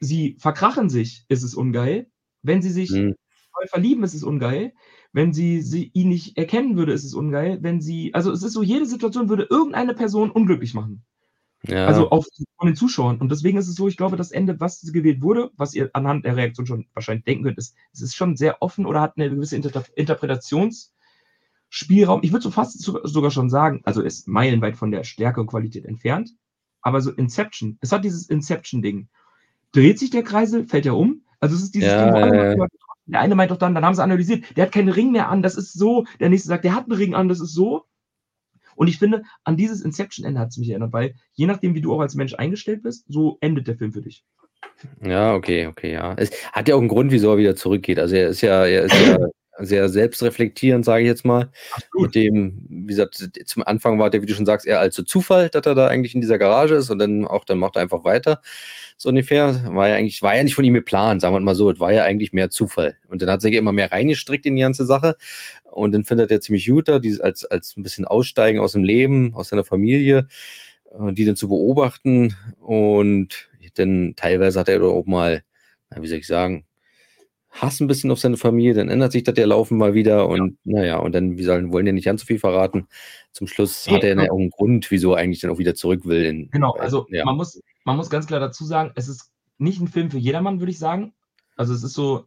[0.00, 2.10] sie verkrachen sich, ist es ungeil.
[2.42, 3.14] Wenn sie sich mhm.
[3.66, 4.72] verlieben, ist es ungeil.
[5.12, 7.58] Wenn sie, sie ihn nicht erkennen würde, ist es ungeil.
[7.62, 11.04] Wenn sie, also es ist so, jede Situation würde irgendeine Person unglücklich machen.
[11.66, 11.86] Ja.
[11.86, 13.18] Also auf, von den Zuschauern.
[13.18, 16.24] Und deswegen ist es so, ich glaube, das Ende, was gewählt wurde, was ihr anhand
[16.24, 19.30] der Reaktion schon wahrscheinlich denken könnt, ist, es ist schon sehr offen oder hat eine
[19.30, 20.92] gewisse Inter Interpretations-
[21.70, 25.48] Spielraum, ich würde so fast sogar schon sagen, also ist meilenweit von der Stärke und
[25.48, 26.30] Qualität entfernt,
[26.80, 29.08] aber so Inception, es hat dieses Inception-Ding.
[29.72, 31.22] Dreht sich der Kreisel, fällt er um?
[31.40, 32.66] Also es ist dieses ja, Ding, ja.
[33.06, 35.42] der eine meint doch dann, dann haben sie analysiert, der hat keinen Ring mehr an,
[35.42, 37.84] das ist so, der nächste sagt, der hat einen Ring an, das ist so.
[38.74, 41.92] Und ich finde, an dieses Inception-Ende hat es mich erinnert, weil je nachdem, wie du
[41.92, 44.24] auch als Mensch eingestellt bist, so endet der Film für dich.
[45.02, 46.14] Ja, okay, okay, ja.
[46.16, 47.98] Es hat ja auch einen Grund, wieso er wieder zurückgeht.
[47.98, 49.18] Also er ist ja, er ist ja
[49.60, 51.50] sehr selbstreflektierend, sage ich jetzt mal.
[51.98, 55.02] Mit dem, wie gesagt, zum Anfang war der, wie du schon sagst, eher als so
[55.02, 57.82] Zufall, dass er da eigentlich in dieser Garage ist und dann auch, dann macht er
[57.82, 58.40] einfach weiter.
[58.96, 59.60] So ungefähr.
[59.74, 61.70] War ja eigentlich, war ja nicht von ihm geplant, sagen wir mal so.
[61.70, 62.96] Es war ja eigentlich mehr Zufall.
[63.08, 65.16] Und dann hat sich immer mehr reingestrickt in die ganze Sache.
[65.64, 68.84] Und dann findet er ziemlich gut da, dieses als, als ein bisschen Aussteigen aus dem
[68.84, 70.28] Leben, aus seiner Familie,
[70.92, 72.36] äh, die dann zu beobachten.
[72.60, 75.42] Und dann teilweise hat er auch mal,
[75.96, 76.64] wie soll ich sagen,
[77.60, 80.58] Hass ein bisschen auf seine Familie, dann ändert sich das ja laufen mal wieder und
[80.64, 80.78] ja.
[80.78, 82.86] naja, und dann, wie sollen, wollen ja nicht ganz so viel verraten.
[83.32, 85.74] Zum Schluss nee, hat er ja auch einen Grund, wieso er eigentlich dann auch wieder
[85.74, 86.24] zurück will.
[86.24, 87.24] In, genau, also ja.
[87.24, 90.60] man, muss, man muss ganz klar dazu sagen, es ist nicht ein Film für jedermann,
[90.60, 91.12] würde ich sagen.
[91.56, 92.24] Also es ist so,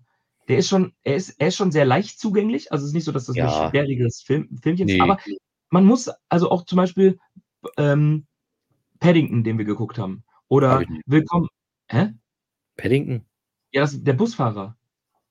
[0.47, 2.71] der ist schon, er ist, er ist schon sehr leicht zugänglich.
[2.71, 3.65] Also es ist nicht so, dass das ja.
[3.65, 4.95] ein schwieriges Film, Filmchen nee.
[4.95, 5.17] ist, aber
[5.69, 7.17] man muss, also auch zum Beispiel
[7.77, 8.25] ähm,
[8.99, 10.23] Paddington, den wir geguckt haben.
[10.49, 11.47] Oder Hab Willkommen.
[11.87, 12.09] Hä?
[12.75, 13.25] Paddington?
[13.71, 14.75] Ja, das, der Busfahrer.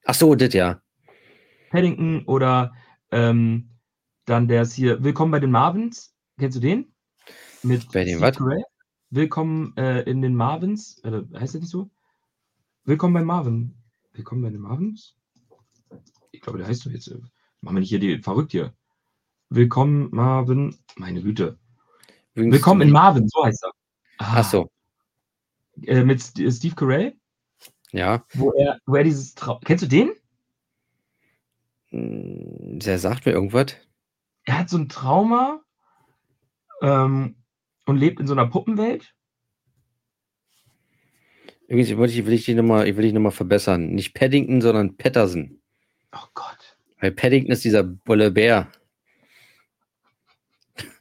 [0.04, 0.80] Ach so, das ja.
[1.70, 2.72] Paddington oder
[3.10, 3.70] ähm,
[4.24, 6.14] dann der ist hier Willkommen bei den Marvins.
[6.38, 6.92] Kennst du den?
[7.62, 8.38] Mit bei dem was?
[9.10, 11.02] Willkommen äh, in den Marvins.
[11.04, 11.90] Oder heißt das nicht so?
[12.84, 13.74] Willkommen bei Marvin.
[14.12, 15.16] Willkommen bei den Marvins?
[16.30, 17.08] Ich glaube, der heißt so jetzt.
[17.08, 17.18] Äh,
[17.60, 18.72] machen wir nicht hier die verrückt hier.
[19.50, 20.76] Willkommen, Marvin.
[20.96, 21.58] Meine Güte.
[22.34, 23.72] Willkommen in Marvin, so heißt er.
[24.18, 24.34] Ah.
[24.38, 24.70] Ach so.
[25.82, 27.19] Äh, mit Steve Carell.
[27.92, 28.24] Ja.
[28.34, 30.12] Wo er, wo er dieses Trau Kennst du den?
[31.90, 33.76] Hm, der sagt mir irgendwas.
[34.44, 35.60] Er hat so ein Trauma
[36.82, 37.36] ähm,
[37.86, 39.14] und lebt in so einer Puppenwelt.
[41.68, 43.90] Übrigens will ich, will ich dich nochmal noch, verbessern.
[43.90, 45.60] Nicht Paddington, sondern Patterson.
[46.12, 46.76] Oh Gott.
[47.00, 48.68] Bei Paddington ist dieser Bolle Bär.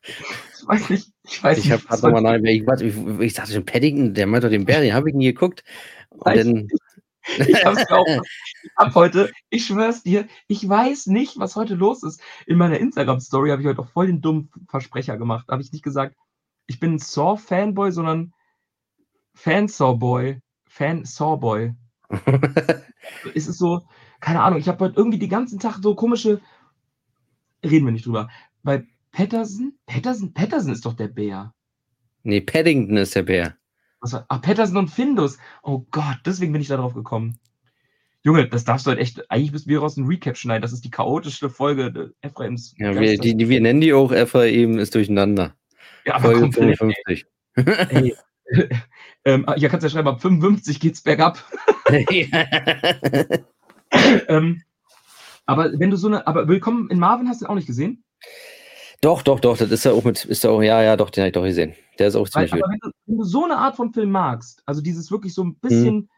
[0.04, 1.12] Ich weiß nicht.
[1.24, 1.74] Ich weiß Ich nicht.
[1.74, 2.50] habe gerade nochmal nach.
[2.50, 5.16] Ich, warte, ich, ich dachte schon, Paddington, der meint doch den Bär, den habe ich
[5.16, 5.64] nie geguckt.
[6.10, 6.68] Und dann,
[7.48, 8.08] Ich hab's mir auch.
[8.08, 12.22] Ich hab heute, ich schwör's dir, ich weiß nicht, was heute los ist.
[12.46, 15.48] In meiner Instagram-Story habe ich heute auch voll den dummen Versprecher gemacht.
[15.50, 16.16] Habe ich nicht gesagt,
[16.68, 18.34] ich bin ein Saw-Fanboy, sondern
[19.36, 20.42] Fan-Saw-Boy.
[20.68, 21.74] Fan-Saw-Boy.
[23.34, 23.82] Es ist so,
[24.20, 26.42] keine Ahnung, ich habe heute irgendwie den ganzen Tag so komische.
[27.64, 28.30] Reden wir nicht drüber.
[28.62, 31.54] Bei Patterson, Patterson, Patterson ist doch der Bär.
[32.24, 33.59] nee, Paddington ist der Bär.
[34.02, 35.38] Was war, ah, Patterson und Findus.
[35.64, 37.40] Oh Gott, deswegen bin ich da drauf gekommen.
[38.22, 40.62] Junge, das darfst du halt echt, eigentlich müssen wir raus ein Recap schneiden.
[40.62, 42.76] Das ist die chaotischste Folge Ephraims.
[42.78, 45.56] Ja, wir, die, die, wir nennen die auch Ephraim ist durcheinander.
[46.06, 46.78] ja, aber Folge komplett.
[46.78, 47.26] 55.
[47.90, 48.16] Ey.
[49.26, 51.44] ähm, hier kannst du ja schreiben, ab 55 geht's bergab.
[54.28, 54.64] ähm,
[55.46, 58.04] aber wenn du so eine, aber Willkommen in Marvin hast du auch nicht gesehen?
[59.02, 61.22] Doch, doch, doch, das ist ja auch mit, ist ja auch, ja, ja, doch, den
[61.22, 61.74] habe ich doch gesehen.
[61.98, 62.72] Der ist auch Weil, ziemlich aber gut.
[62.72, 65.56] wenn du, wenn du so eine Art von Film magst, also dieses wirklich so ein
[65.56, 66.10] bisschen,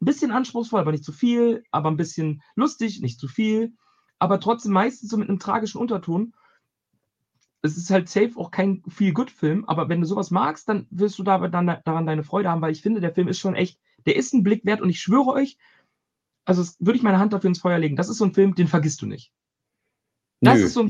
[0.00, 3.72] ein bisschen anspruchsvoll, aber nicht zu viel, aber ein bisschen lustig, nicht zu viel,
[4.18, 6.32] aber trotzdem meistens so mit einem tragischen Unterton.
[7.62, 10.86] Es ist halt safe auch kein viel good Film, aber wenn du sowas magst, dann
[10.90, 13.56] wirst du da, dann, daran deine Freude haben, weil ich finde, der Film ist schon
[13.56, 15.58] echt, der ist ein Blick wert und ich schwöre euch,
[16.44, 18.68] also würde ich meine Hand dafür ins Feuer legen, das ist so ein Film, den
[18.68, 19.32] vergisst du nicht.
[20.40, 20.64] Das Nö.
[20.64, 20.88] ist, so ein,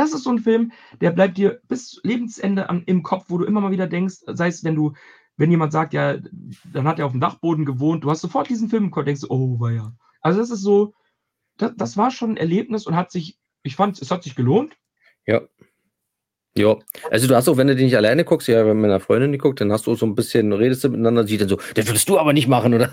[0.00, 3.44] das ist so ein Film, der bleibt dir bis Lebensende am, im Kopf, wo du
[3.44, 4.94] immer mal wieder denkst, sei es, wenn du,
[5.36, 6.16] wenn jemand sagt, ja,
[6.72, 9.22] dann hat er auf dem Dachboden gewohnt, du hast sofort diesen Film im Kopf, denkst
[9.22, 9.92] du, oh, war ja.
[10.20, 10.94] Also das ist so,
[11.56, 14.76] das, das war schon ein Erlebnis und hat sich, ich fand, es hat sich gelohnt.
[15.26, 15.42] Ja.
[16.56, 16.76] Ja,
[17.10, 19.30] also du hast auch, wenn du den nicht alleine guckst, ja, wenn mit einer Freundin
[19.30, 21.60] die guckt, dann hast du auch so ein bisschen, redest du miteinander, sie dann so,
[21.74, 22.90] das würdest du aber nicht machen, oder?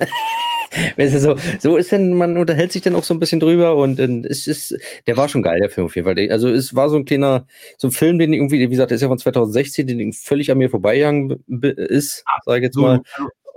[0.97, 3.75] Weißt du, so, so ist dann, man unterhält sich dann auch so ein bisschen drüber
[3.75, 6.31] und dann ist es, der war schon geil, der Film auf jeden Fall.
[6.31, 7.45] Also es war so ein kleiner,
[7.77, 10.57] so ein Film, den irgendwie, wie gesagt, der ist ja von 2016, den völlig an
[10.57, 13.01] mir vorbeigegangen ist, sage ich jetzt mal.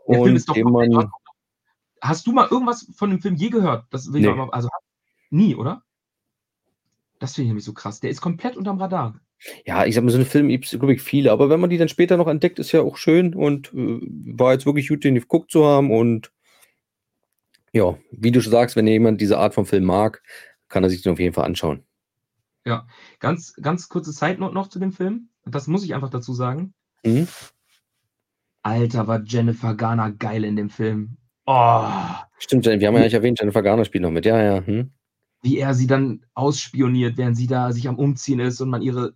[0.08, 1.10] der Film Und ist doch den man,
[2.00, 3.84] Hast du mal irgendwas von dem Film je gehört?
[3.90, 4.26] Das Nee.
[4.28, 4.68] mal, also
[5.30, 5.82] nie, oder?
[7.18, 8.00] Das finde ich nämlich so krass.
[8.00, 9.20] Der ist komplett unterm Radar.
[9.66, 11.68] ja, ich sag mal, so eine Film gibt es, glaube ich, viele, aber wenn man
[11.68, 14.00] die dann später noch entdeckt, ist ja auch schön und äh,
[14.36, 16.32] war jetzt wirklich gut, den geguckt zu haben und
[17.72, 20.22] ja, wie du schon sagst, wenn jemand diese Art von Film mag,
[20.68, 21.84] kann er sich den auf jeden Fall anschauen.
[23.18, 25.30] Ganz, ganz kurze Side-Note noch zu dem Film.
[25.44, 26.74] Das muss ich einfach dazu sagen.
[27.04, 27.26] Mhm.
[28.62, 31.16] Alter, war Jennifer Garner geil in dem Film.
[31.46, 31.88] Oh,
[32.38, 34.26] Stimmt, wir haben ja nicht erwähnt, Jennifer Garner spielt noch mit.
[34.26, 34.64] Ja, ja.
[34.64, 34.92] Hm.
[35.42, 39.14] wie er sie dann ausspioniert, während sie da sich am Umziehen ist und man ihre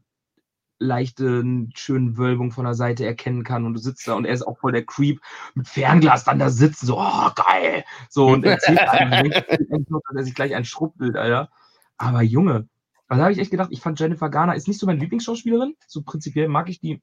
[0.78, 4.42] leichte, schönen Wölbung von der Seite erkennen kann und du sitzt da und er ist
[4.46, 5.20] auch voll der Creep
[5.54, 7.84] mit Fernglas dann da sitzen, so, oh, geil.
[8.10, 11.50] So, und erzählt einem, dass er sich gleich ein Schrubbbild, Alter.
[11.96, 12.68] Aber Junge,
[13.08, 15.76] also da habe ich echt gedacht, ich fand Jennifer Garner ist nicht so meine Lieblingsschauspielerin.
[15.86, 17.00] So prinzipiell mag ich die.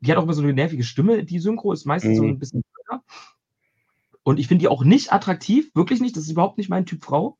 [0.00, 1.24] Die hat auch immer so eine nervige Stimme.
[1.24, 2.30] Die Synchro ist meistens so Mhm.
[2.30, 2.62] ein bisschen.
[2.62, 3.02] blöder.
[4.22, 6.16] Und ich finde die auch nicht attraktiv, wirklich nicht.
[6.16, 7.38] Das ist überhaupt nicht mein Typ Frau.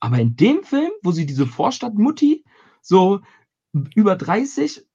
[0.00, 2.44] Aber in dem Film, wo sie diese Vorstadtmutti,
[2.80, 3.20] so
[3.72, 4.86] über 30,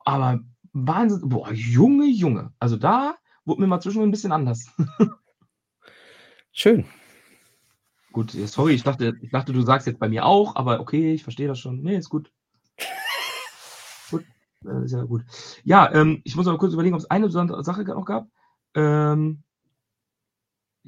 [0.00, 0.40] aber
[0.72, 2.52] Wahnsinn, boah, Junge, Junge.
[2.58, 4.66] Also da wurde mir mal zwischendurch ein bisschen anders.
[6.52, 6.84] Schön.
[8.12, 11.22] Gut, sorry, ich dachte, ich dachte, du sagst jetzt bei mir auch, aber okay, ich
[11.22, 11.80] verstehe das schon.
[11.82, 12.32] Nee, ist gut.
[14.10, 14.24] gut,
[14.64, 15.22] äh, ist ja gut.
[15.62, 18.28] Ja, ähm, ich muss aber kurz überlegen, ob es eine besondere Sache noch gab.
[18.74, 19.44] Ähm,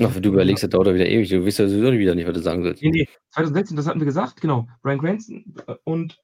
[0.00, 1.28] Ach, du überlegst, das dauert ja wieder ewig.
[1.28, 2.82] Du weißt ja sowieso wieder nicht, was du sagen sollst.
[2.82, 4.66] Nee, nee, 2016, das hatten wir gesagt, genau.
[4.82, 6.18] Brian Cranston äh, und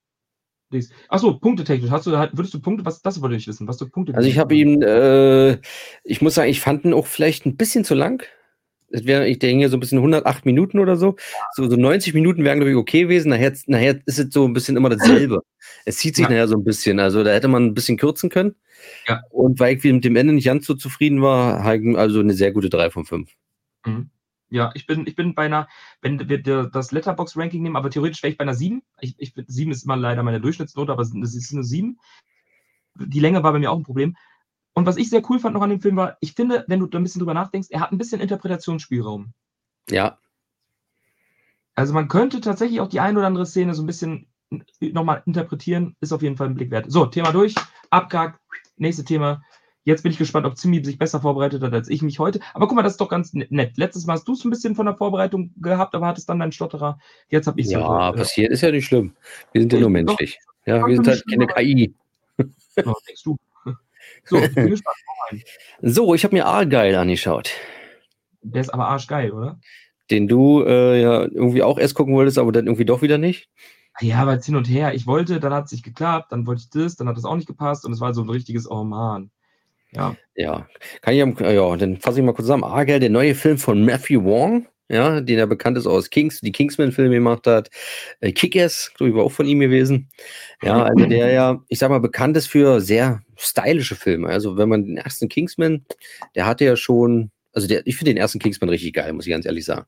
[0.73, 0.91] dies.
[1.09, 1.91] Achso, punktetechnisch.
[1.91, 4.15] Hast du, halt- würdest du Punkte, was, das wollte ich wissen, was du Punkte.
[4.15, 5.59] Also ich habe ihn, äh,
[6.05, 8.23] ich muss sagen, ich fand ihn auch vielleicht ein bisschen zu lang.
[8.91, 11.17] Es wäre, ich denke, so ein bisschen 108 Minuten oder so.
[11.55, 13.29] So, so 90 Minuten wären, glaube ich, okay gewesen.
[13.29, 15.41] Nachher, nachher ist es so ein bisschen immer dasselbe.
[15.85, 16.31] es zieht sich Ja.
[16.31, 16.99] nachher so ein bisschen.
[16.99, 18.55] Also da hätte man ein bisschen kürzen können.
[19.07, 19.21] Ja.
[19.31, 22.53] Und weil ich mit dem Ende nicht ganz so zufrieden war, ihm also eine sehr
[22.53, 23.31] gute 3 von 5.
[23.85, 24.11] Mhm.
[24.51, 25.69] Ja, ich bin, ich bin bei einer,
[26.01, 28.83] wenn wir das Letterbox-Ranking nehmen, aber theoretisch wäre ich bei einer 7.
[29.01, 31.99] Ich, ich, 7 ist immer leider meine Durchschnittsnote, aber es ist eine 7.
[32.95, 34.17] Die Länge war bei mir auch ein Problem.
[34.73, 36.87] Und was ich sehr cool fand noch an dem Film war, ich finde, wenn du
[36.87, 39.33] da ein bisschen drüber nachdenkst, er hat ein bisschen Interpretationsspielraum.
[39.91, 40.19] Ja,
[41.75, 44.27] Also man könnte tatsächlich auch die eine oder andere Szene so ein bisschen
[44.81, 46.91] nochmal interpretieren, ist auf jeden Fall ein Blick wert.
[46.91, 47.55] So, Thema durch,
[47.91, 48.41] abgehakt,
[48.77, 49.43] nächste Thema.
[49.89, 52.41] Jetzt bin ich gespannt, ob Zimi sich besser vorbereitet hat als ich mich heute.
[52.53, 53.79] Aber guck mal, das ist doch ganz nett.
[53.79, 56.53] Letztes Mal hast du es ein bisschen von der Vorbereitung gehabt, aber hattest dann deinen
[56.53, 56.99] Stotterer.
[57.31, 59.15] Jetzt habe ich es ja, passiert ist ja nicht schlimm.
[59.53, 59.93] Wir sind ja nur Doch.
[59.93, 60.39] menschlich.
[60.67, 61.95] Ja, Doch, wir sind halt keine KI.
[62.85, 63.37] Oh, denkst du.
[64.27, 64.99] So, ich bin gespannt.
[65.81, 67.51] So, ich habe mir Argyle angeschaut.
[68.43, 69.59] Der ist aber arschgeil, oder?
[70.11, 73.49] den du äh, ja irgendwie auch erst gucken wolltest, aber dann irgendwie doch wieder nicht.
[74.01, 74.95] Ja, aber jetzt hin und her.
[74.95, 77.37] Ich wollte, dann hat es nicht geklappt, dann wollte ich das, dann hat es auch
[77.37, 79.31] nicht gepasst und es war so ein richtiges Oh man.
[79.93, 80.17] Ja.
[80.35, 80.69] Ja,
[81.01, 82.65] kann ich, ja, dann fasse ich mal kurz zusammen.
[82.65, 86.53] Argel, der neue Film von Matthew Wong, ja, den er bekannt ist aus Kings, die
[86.53, 87.71] Kingsman-Filme gemacht hat.
[88.21, 90.11] Äh, Kick-Ass, glaube ich, war auch von ihm gewesen.
[90.63, 94.29] Ja, also der ja, ich sag mal, bekannt ist für sehr stylische Filme.
[94.29, 95.85] Also wenn man den ersten Kingsman,
[96.35, 99.33] der hatte ja schon, also der, ich finde den ersten Kingsman richtig geil, muss ich
[99.33, 99.87] ganz ehrlich sagen.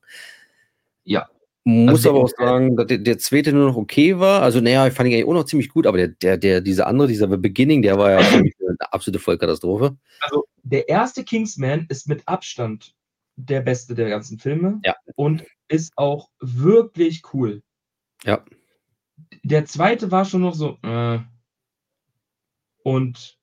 [1.03, 1.29] Ja.
[1.63, 4.41] Muss also aber auch sagen, dass der, der zweite nur noch okay war.
[4.41, 6.87] Also, naja, ich fand ihn eigentlich auch noch ziemlich gut, aber der, der, der, dieser
[6.87, 8.49] andere, dieser Beginning, der war ja eine
[8.91, 9.95] absolute Vollkatastrophe.
[10.21, 12.95] Also, der erste Kingsman ist mit Abstand
[13.35, 14.79] der beste der ganzen Filme.
[14.83, 14.95] Ja.
[15.15, 17.61] Und ist auch wirklich cool.
[18.23, 18.43] Ja.
[19.43, 20.77] Der zweite war schon noch so.
[20.81, 21.19] Äh,
[22.83, 23.37] und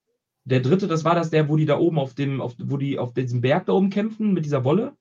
[0.44, 2.98] der dritte, das war das der, wo die da oben auf dem, auf, wo die
[2.98, 4.96] auf diesem Berg da oben kämpfen mit dieser Wolle.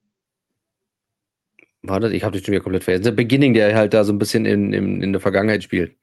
[1.87, 2.11] War das?
[2.11, 3.03] Ich habe dich schon wieder komplett vergessen.
[3.03, 5.95] Der Beginning, der halt da so ein bisschen in, in, in der Vergangenheit spielt.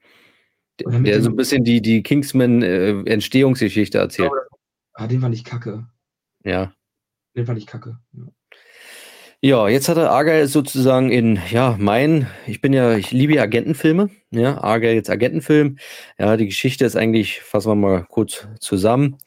[0.81, 4.31] Der, der so ein bisschen die, die Kingsman-Entstehungsgeschichte äh, erzählt.
[4.95, 5.87] Ah, den fand ich kacke.
[6.45, 6.73] Ja.
[7.37, 7.99] Den fand ich kacke.
[8.13, 8.25] Ja.
[9.45, 14.09] Ja, jetzt hat er Argyle sozusagen in, ja, mein, ich bin ja, ich liebe Agentenfilme,
[14.31, 15.77] ja, Argyle jetzt Agentenfilm.
[16.19, 19.19] Ja, die Geschichte ist eigentlich, fassen wir mal kurz zusammen.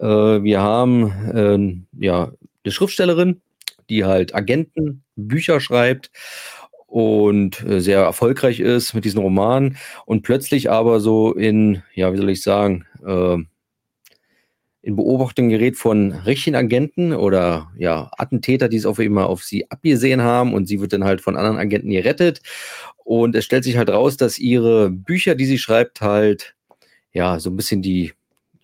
[0.00, 3.40] Äh, wir haben, äh, ja, eine Schriftstellerin,
[3.90, 6.10] die halt Agentenbücher schreibt
[6.86, 12.18] und äh, sehr erfolgreich ist mit diesen Romanen und plötzlich aber so in, ja, wie
[12.18, 13.38] soll ich sagen, äh,
[14.84, 19.70] in Beobachtung gerät von richtigen Agenten oder ja, Attentäter, die es auf immer auf sie
[19.70, 22.42] abgesehen haben und sie wird dann halt von anderen Agenten gerettet.
[23.02, 26.54] Und es stellt sich halt raus, dass ihre Bücher, die sie schreibt, halt
[27.12, 28.12] ja so ein bisschen die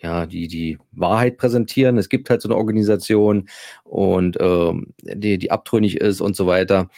[0.02, 1.98] ja, die, die Wahrheit präsentieren.
[1.98, 3.48] Es gibt halt so eine Organisation
[3.84, 6.88] und ähm, die, die abtrünnig ist und so weiter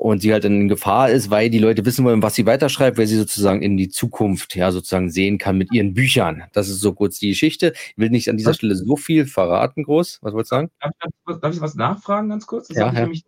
[0.00, 3.06] und sie halt in Gefahr ist, weil die Leute wissen wollen, was sie weiterschreibt, weil
[3.06, 6.44] sie sozusagen in die Zukunft ja sozusagen sehen kann mit ihren Büchern.
[6.54, 7.74] Das ist so kurz die Geschichte.
[7.74, 10.20] Ich will nicht an dieser Stelle so viel verraten, groß.
[10.22, 10.70] Was wolltest du sagen?
[10.80, 10.92] Darf
[11.28, 12.68] ich, darf ich was nachfragen, ganz kurz?
[12.68, 13.00] Das ja, ja.
[13.02, 13.24] Nämlich,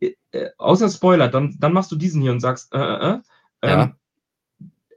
[0.00, 3.18] äh, äh, außer Spoiler, dann, dann machst du diesen hier und sagst, äh, äh,
[3.60, 3.82] äh ja.
[3.82, 3.94] Ähm,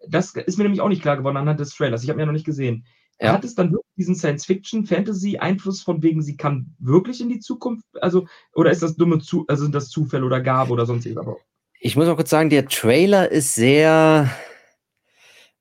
[0.07, 2.03] das ist mir nämlich auch nicht klar geworden anhand des Trailers.
[2.03, 2.85] Ich habe ihn ja noch nicht gesehen.
[3.19, 3.33] Ja.
[3.33, 7.85] Hat es dann wirklich diesen Science-Fiction-Fantasy-Einfluss von wegen, sie kann wirklich in die Zukunft?
[8.01, 11.37] Also, oder ist das dumme Zu also sind das Zufälle oder Gabe oder sonst irgendwas?
[11.79, 14.29] Ich muss auch kurz sagen, der Trailer ist sehr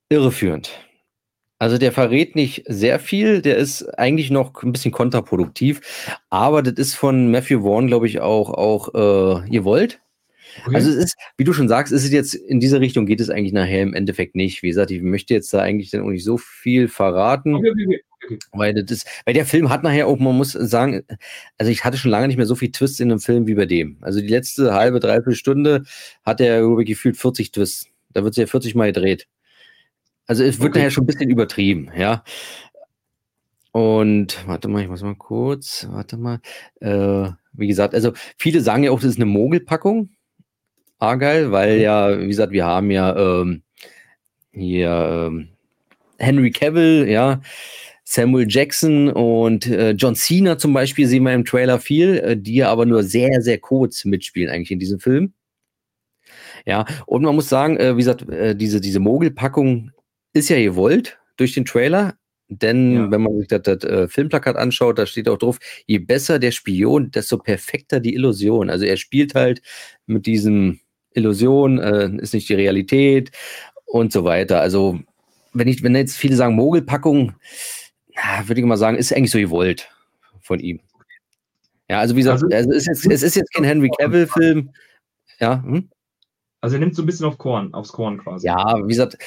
[0.09, 0.71] irreführend.
[1.59, 5.81] Also der verrät nicht sehr viel, der ist eigentlich noch ein bisschen kontraproduktiv,
[6.31, 10.01] aber das ist von Matthew Vaughn, glaube ich, auch, auch äh, ihr wollt.
[10.65, 10.75] Okay.
[10.75, 13.29] Also es ist, wie du schon sagst, ist es jetzt in diese Richtung geht es
[13.29, 14.63] eigentlich nachher im Endeffekt nicht.
[14.63, 17.55] Wie gesagt, ich möchte jetzt da eigentlich dann auch nicht so viel verraten.
[17.55, 17.71] Okay,
[18.23, 21.03] okay, weil, das weil der Film hat nachher auch, man muss sagen,
[21.57, 23.65] also ich hatte schon lange nicht mehr so viel Twists in einem Film wie bei
[23.65, 23.97] dem.
[24.01, 25.83] Also die letzte halbe, dreiviertel Stunde
[26.23, 27.87] hat er gefühlt 40 Twists.
[28.13, 29.27] Da wird es ja 40 Mal gedreht.
[30.27, 32.23] Also es wird nachher schon ein bisschen übertrieben, ja.
[33.71, 36.39] Und warte mal, ich muss mal kurz, warte mal.
[36.81, 40.09] Äh, wie gesagt, also viele sagen ja auch, das ist eine Mogelpackung.
[41.01, 41.81] Argyle, weil mhm.
[41.81, 43.63] ja, wie gesagt, wir haben ja ähm,
[44.51, 45.49] hier ähm,
[46.17, 47.41] Henry Cavill, ja,
[48.03, 52.55] Samuel Jackson und äh, John Cena zum Beispiel sehen wir im Trailer viel, äh, die
[52.55, 55.33] ja aber nur sehr, sehr kurz mitspielen eigentlich in diesem Film.
[56.65, 59.91] Ja, und man muss sagen, äh, wie gesagt, äh, diese, diese Mogelpackung
[60.33, 62.15] ist ja gewollt durch den Trailer,
[62.49, 63.11] denn ja.
[63.11, 66.51] wenn man sich das, das äh, Filmplakat anschaut, da steht auch drauf, je besser der
[66.51, 68.69] Spion, desto perfekter die Illusion.
[68.69, 69.61] Also er spielt halt
[70.05, 70.81] mit diesem
[71.13, 73.31] Illusion, äh, ist nicht die Realität
[73.85, 74.61] und so weiter.
[74.61, 74.99] Also,
[75.53, 77.33] wenn ich, wenn jetzt viele sagen Mogelpackung,
[78.45, 79.89] würde ich mal sagen, ist eigentlich so gewollt
[80.41, 80.79] von ihm.
[81.89, 84.69] Ja, also wie gesagt, also, es, ist jetzt, es ist jetzt kein Henry Cavill-Film.
[85.39, 85.61] Ja.
[85.63, 85.89] Hm?
[86.61, 88.47] Also er nimmt so ein bisschen auf Korn, aufs Korn quasi.
[88.47, 89.17] Ja, wie gesagt,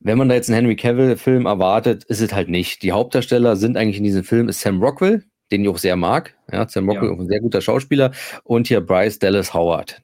[0.00, 2.82] wenn man da jetzt einen Henry Cavill-Film erwartet, ist es halt nicht.
[2.82, 6.34] Die Hauptdarsteller sind eigentlich in diesem Film ist Sam Rockwell, den ich auch sehr mag.
[6.52, 7.16] Ja, Sam Rockwell, ja.
[7.16, 8.12] auch ein sehr guter Schauspieler.
[8.44, 10.02] Und hier Bryce Dallas Howard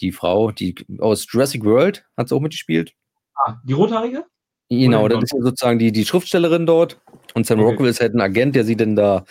[0.00, 2.92] die Frau, die aus Jurassic World hat sie auch mitgespielt.
[3.34, 4.24] Ah, die Rothaarige?
[4.68, 7.00] Genau, das ist ja sozusagen die, die Schriftstellerin dort.
[7.34, 7.70] Und Sam okay.
[7.70, 9.24] Rockwell ist halt ein Agent, der sie dann da,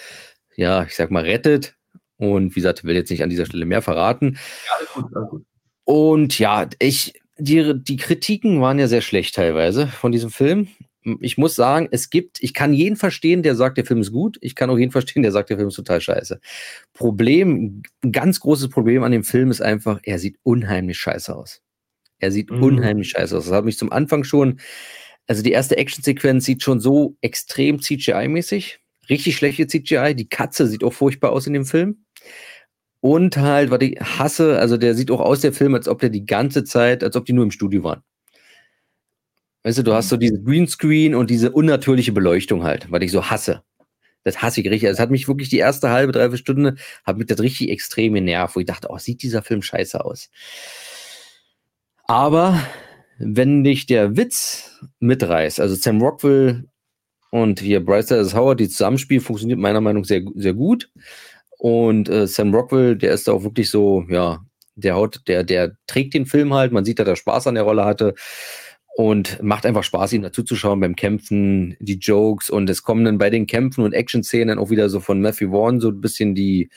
[0.55, 1.75] ja, ich sag mal, rettet.
[2.17, 4.37] Und wie gesagt, will jetzt nicht an dieser Stelle mehr verraten.
[4.65, 5.45] Ja, alles gut, alles gut.
[5.83, 10.69] Und ja, ich, die, die Kritiken waren ja sehr schlecht teilweise von diesem Film
[11.21, 14.37] ich muss sagen, es gibt, ich kann jeden verstehen, der sagt, der Film ist gut.
[14.41, 16.39] Ich kann auch jeden verstehen, der sagt, der Film ist total scheiße.
[16.93, 21.61] Problem, ein ganz großes Problem an dem Film ist einfach, er sieht unheimlich scheiße aus.
[22.19, 22.63] Er sieht mhm.
[22.63, 23.45] unheimlich scheiße aus.
[23.45, 24.59] Das hat mich zum Anfang schon,
[25.27, 28.79] also die erste Actionsequenz sieht schon so extrem CGI-mäßig.
[29.09, 30.15] Richtig schlechte CGI.
[30.15, 32.05] Die Katze sieht auch furchtbar aus in dem Film.
[32.99, 36.09] Und halt, was ich hasse, also der sieht auch aus, der Film, als ob der
[36.09, 38.01] die ganze Zeit, als ob die nur im Studio waren.
[39.65, 43.31] Weißt du, du hast so diese Greenscreen und diese unnatürliche Beleuchtung halt, was ich so
[43.31, 43.63] hasse.
[44.23, 44.87] Das hasse ich richtig.
[44.87, 48.55] Es hat mich wirklich die erste halbe, dreiviertel Stunde, hat mich das richtig extrem genervt,
[48.55, 50.29] wo ich dachte, oh, sieht dieser Film scheiße aus.
[52.03, 52.61] Aber
[53.17, 56.65] wenn dich der Witz mitreißt, also Sam Rockwell
[57.31, 60.91] und hier Bryce Dallas Howard, die Zusammenspiel funktioniert meiner Meinung nach sehr, sehr gut.
[61.57, 65.71] Und äh, Sam Rockwell, der ist da auch wirklich so, ja, der haut, der, der
[65.87, 66.71] trägt den Film halt.
[66.71, 68.13] Man sieht, dass er Spaß an der Rolle hatte
[68.97, 73.03] und macht einfach Spaß, ihm dazu zu schauen beim Kämpfen, die Jokes und es kommen
[73.03, 76.33] dann bei den Kämpfen und Action-Szenen auch wieder so von Matthew Vaughn so ein bisschen
[76.33, 76.69] die,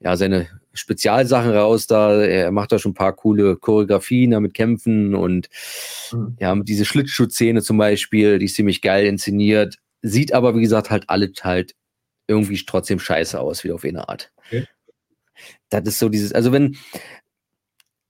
[0.00, 2.22] ja, seine Spezialsachen raus da.
[2.22, 5.48] Er macht da schon ein paar coole Choreografien da mit Kämpfen und
[6.12, 6.36] mhm.
[6.40, 9.76] ja, diese Schlittschuh-Szene zum Beispiel, die ist ziemlich geil inszeniert.
[10.02, 11.76] Sieht aber, wie gesagt, halt alle halt
[12.26, 14.32] irgendwie trotzdem scheiße aus, wieder auf eine Art.
[14.46, 14.66] Okay.
[15.68, 16.76] Das ist so dieses, also wenn,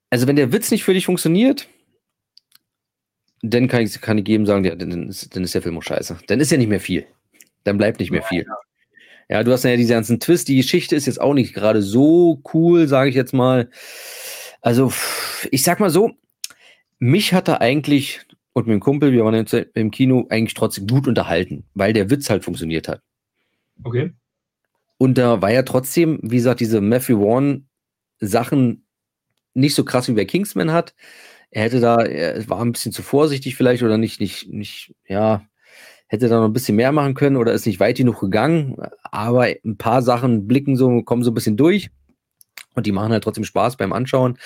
[0.09, 1.67] also wenn der Witz nicht für dich funktioniert,
[3.41, 5.83] dann kann ich, kann ich jedem sagen, ja, dann, ist, dann ist der Film auch
[5.83, 6.17] scheiße.
[6.27, 7.05] Dann ist ja nicht mehr viel.
[7.63, 8.45] Dann bleibt nicht mehr viel.
[9.29, 10.47] Ja, du hast ja diese ganzen Twist.
[10.47, 13.69] Die Geschichte ist jetzt auch nicht gerade so cool, sage ich jetzt mal.
[14.61, 14.91] Also,
[15.51, 16.11] ich sag mal so,
[16.99, 18.21] mich hat er eigentlich
[18.53, 22.09] und mit dem Kumpel, wir waren jetzt im Kino, eigentlich trotzdem gut unterhalten, weil der
[22.09, 23.01] Witz halt funktioniert hat.
[23.83, 24.11] Okay.
[24.97, 27.69] Und da war ja trotzdem, wie gesagt, diese Matthew Warren
[28.19, 28.85] Sachen
[29.53, 30.93] nicht so krass wie bei Kingsman hat
[31.51, 35.45] er hätte da, er war ein bisschen zu vorsichtig vielleicht oder nicht, nicht, nicht, ja,
[36.07, 38.75] hätte da noch ein bisschen mehr machen können oder ist nicht weit genug gegangen.
[39.03, 41.89] Aber ein paar Sachen blicken so, kommen so ein bisschen durch
[42.75, 44.37] und die machen halt trotzdem Spaß beim Anschauen.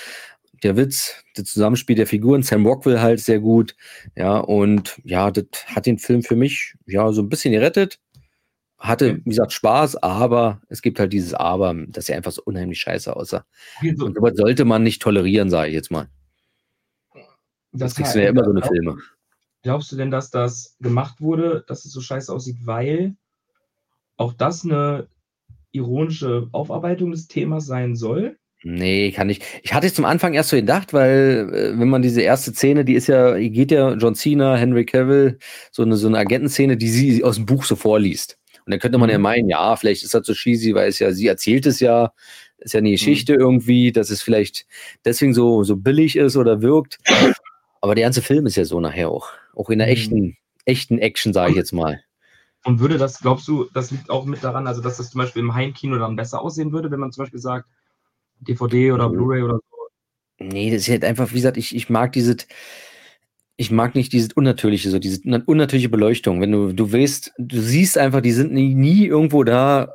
[0.64, 3.76] Der Witz, das Zusammenspiel der Figuren, Sam Rockwell halt sehr gut.
[4.16, 8.00] Ja, und ja, das hat den Film für mich ja so ein bisschen gerettet.
[8.78, 12.80] Hatte, wie gesagt, Spaß, aber es gibt halt dieses Aber, dass er einfach so unheimlich
[12.80, 13.46] scheiße aussah.
[13.82, 16.10] Und sowas sollte man nicht tolerieren, sage ich jetzt mal.
[17.78, 18.98] Das, das kriegst du ja immer so eine Filme.
[19.64, 23.16] Glaubst du denn, dass das gemacht wurde, dass es so scheiße aussieht, weil
[24.18, 25.08] auch das eine
[25.72, 28.38] ironische Aufarbeitung des Themas sein soll?
[28.64, 29.42] Nee, kann ich.
[29.62, 32.84] Ich hatte es zum Anfang erst so gedacht, weil, äh, wenn man diese erste Szene,
[32.84, 35.38] die ist ja, geht ja John Cena, Henry Cavill,
[35.72, 38.40] so eine, so eine Agentenszene, die sie aus dem Buch so vorliest.
[38.66, 39.24] Und dann könnte man ja mhm.
[39.24, 42.12] meinen, ja, vielleicht ist das so cheesy, weil es ja, sie erzählt es ja,
[42.58, 43.40] ist ja eine Geschichte mhm.
[43.40, 44.66] irgendwie, dass es vielleicht
[45.06, 46.98] deswegen so, so billig ist oder wirkt.
[47.86, 49.30] Aber der ganze Film ist ja so nachher auch.
[49.54, 49.94] Auch in der mhm.
[49.94, 52.02] echten, echten Action, sage ich jetzt mal.
[52.64, 55.44] Und würde das, glaubst du, das liegt auch mit daran, also dass das zum Beispiel
[55.44, 57.70] im Heimkino dann besser aussehen würde, wenn man zum Beispiel sagt,
[58.40, 59.14] DVD oder mhm.
[59.14, 59.78] Blu-ray oder so?
[60.40, 62.48] Nee, das ist halt einfach, wie gesagt, ich, ich mag dieses,
[63.56, 66.42] ich mag nicht dieses unnatürliche, so diese unnatürliche Beleuchtung.
[66.42, 69.94] Wenn du, du weißt, du siehst einfach, die sind nie, nie irgendwo da,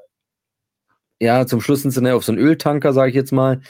[1.18, 3.60] ja, zum Schluss sind sie auf so einem Öltanker, sage ich jetzt mal.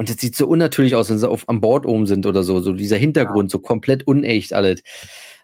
[0.00, 2.60] Und das sieht so unnatürlich aus, wenn sie auf, am Bord oben sind oder so.
[2.60, 4.82] So dieser Hintergrund, so komplett unecht alles.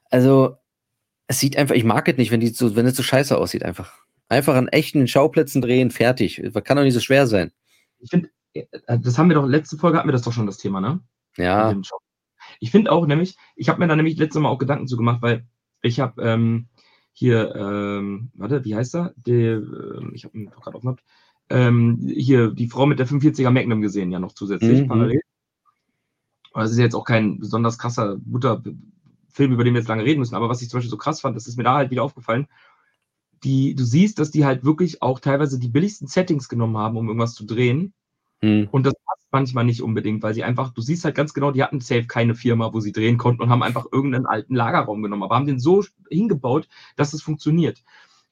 [0.09, 0.57] Also,
[1.27, 3.65] es sieht einfach, ich mag es nicht, wenn die so, wenn es so scheiße aussieht,
[3.67, 3.99] einfach.
[4.31, 6.41] Einfach an echten Schauplätzen drehen, fertig.
[6.43, 7.53] Das kann doch nicht so schwer sein.
[7.99, 8.65] Ich finde, äh,
[8.99, 11.01] das haben wir doch, letzte Folge hatten wir das doch schon, das Thema, ne?
[11.37, 11.79] Ja.
[12.59, 15.21] Ich finde auch nämlich, ich habe mir da nämlich letztes Mal auch Gedanken zu gemacht,
[15.21, 15.47] weil
[15.83, 16.69] ich habe ähm,
[17.13, 19.13] hier, ähm, warte, wie heißt er?
[19.17, 21.03] Der, äh, ich habe ihn doch gerade aufgemacht
[21.51, 24.89] ähm, hier die Frau mit der 45er Magnum gesehen, ja noch zusätzlich mhm.
[24.89, 25.21] parallel.
[26.53, 28.63] Aber es ist jetzt auch kein besonders krasser, guter
[29.29, 30.35] Film, über den wir jetzt lange reden müssen.
[30.35, 32.49] Aber was ich zum Beispiel so krass fand, das ist mir da halt wieder aufgefallen,
[33.45, 37.09] die, du siehst, dass die halt wirklich auch teilweise die billigsten Settings genommen haben, um
[37.09, 37.93] irgendwas zu drehen.
[38.41, 38.69] Mhm.
[38.71, 41.63] Und das passt manchmal nicht unbedingt, weil sie einfach, du siehst halt ganz genau, die
[41.63, 45.23] hatten safe keine Firma, wo sie drehen konnten und haben einfach irgendeinen alten Lagerraum genommen,
[45.23, 47.83] aber haben den so hingebaut, dass es funktioniert.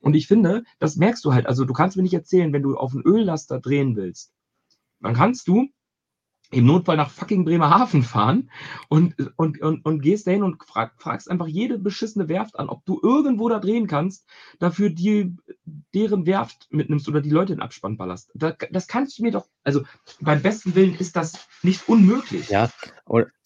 [0.05, 1.47] Und ich finde, das merkst du halt.
[1.47, 4.33] Also du kannst mir nicht erzählen, wenn du auf einen Öllaster drehen willst,
[5.01, 5.69] dann kannst du
[6.51, 8.51] im Notfall nach fucking Bremerhaven fahren
[8.89, 12.85] und, und, und, und gehst dahin und frag, fragst einfach jede beschissene Werft an, ob
[12.85, 14.27] du irgendwo da drehen kannst,
[14.59, 15.35] dafür die,
[15.95, 18.31] deren Werft mitnimmst oder die Leute in Abspann ballerst.
[18.35, 19.83] Das, das kannst du mir doch, also
[20.21, 22.51] beim besten Willen ist das nicht unmöglich.
[22.51, 22.71] Ja,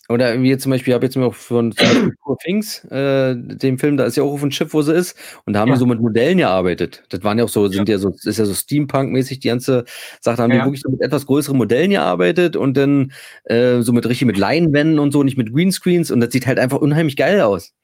[0.08, 1.74] oder, wie zum Beispiel, ich habe jetzt mal von
[2.22, 5.16] Poor Things, äh, dem Film, da ist ja auch auf dem Schiff, wo sie ist,
[5.44, 5.74] und da haben ja.
[5.74, 7.04] die so mit Modellen gearbeitet.
[7.10, 9.84] Das waren ja auch so, sind ja, ja so, ist ja so Steampunk-mäßig, die ganze
[10.20, 10.60] Sache, da haben ja.
[10.60, 13.12] die wirklich so mit etwas größeren Modellen gearbeitet und dann
[13.44, 16.58] äh, so mit richtig mit Leinwänden und so, nicht mit Greenscreens, und das sieht halt
[16.58, 17.74] einfach unheimlich geil aus.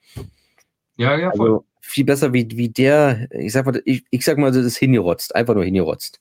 [0.96, 1.48] Ja, ja, voll.
[1.48, 4.78] Also viel besser wie, wie der, ich sag mal, ich, ich sag mal, das ist
[4.78, 6.20] hingerotzt, einfach nur hingerotzt.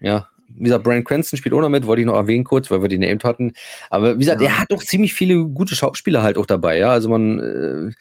[0.00, 2.82] Ja, wie gesagt, Brian Cranston spielt auch noch mit, wollte ich noch erwähnen kurz, weil
[2.82, 3.52] wir die named hatten.
[3.90, 4.48] Aber wie gesagt, ja.
[4.48, 6.90] er hat doch ziemlich viele gute Schauspieler halt auch dabei, ja.
[6.90, 7.92] Also man, äh,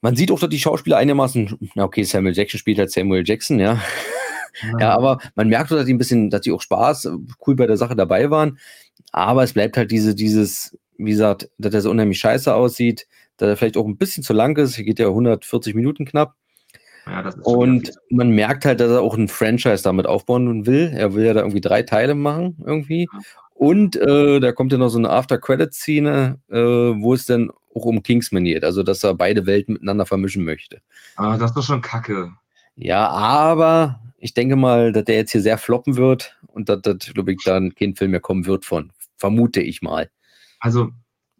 [0.00, 3.58] man sieht auch, dass die Schauspieler einigermaßen, na okay, Samuel Jackson spielt halt Samuel Jackson,
[3.58, 3.80] ja.
[4.78, 7.10] ja, aber man merkt dass die ein bisschen, dass die auch Spaß,
[7.46, 8.58] cool bei der Sache dabei waren.
[9.12, 13.06] Aber es bleibt halt diese, dieses, wie gesagt, dass er so unheimlich scheiße aussieht,
[13.36, 14.76] dass er vielleicht auch ein bisschen zu lang ist.
[14.76, 16.34] Hier geht ja 140 Minuten knapp.
[17.06, 20.90] Ja, und man merkt halt, dass er auch ein Franchise damit aufbauen will.
[20.94, 23.08] Er will ja da irgendwie drei Teile machen, irgendwie.
[23.54, 28.02] Und äh, da kommt ja noch so eine After-Credit-Szene, äh, wo es dann auch um
[28.02, 30.80] Kingsman geht, also dass er beide Welten miteinander vermischen möchte.
[31.16, 32.32] Ah, das ist doch schon kacke.
[32.76, 36.98] Ja, aber ich denke mal, dass der jetzt hier sehr floppen wird und dass, dass
[37.12, 38.92] glaube ich, dann kein Film mehr kommen wird von.
[39.16, 40.10] Vermute ich mal.
[40.60, 40.90] Also,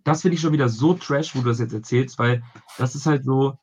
[0.04, 2.42] das finde ich schon wieder so trash, wo du das jetzt erzählst, weil
[2.78, 3.58] das ist halt so,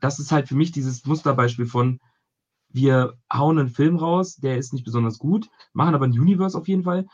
[0.00, 2.00] das ist halt für mich dieses Musterbeispiel von,
[2.68, 6.68] wir hauen einen Film raus, der ist nicht besonders gut, machen aber ein Universe auf
[6.68, 7.06] jeden Fall.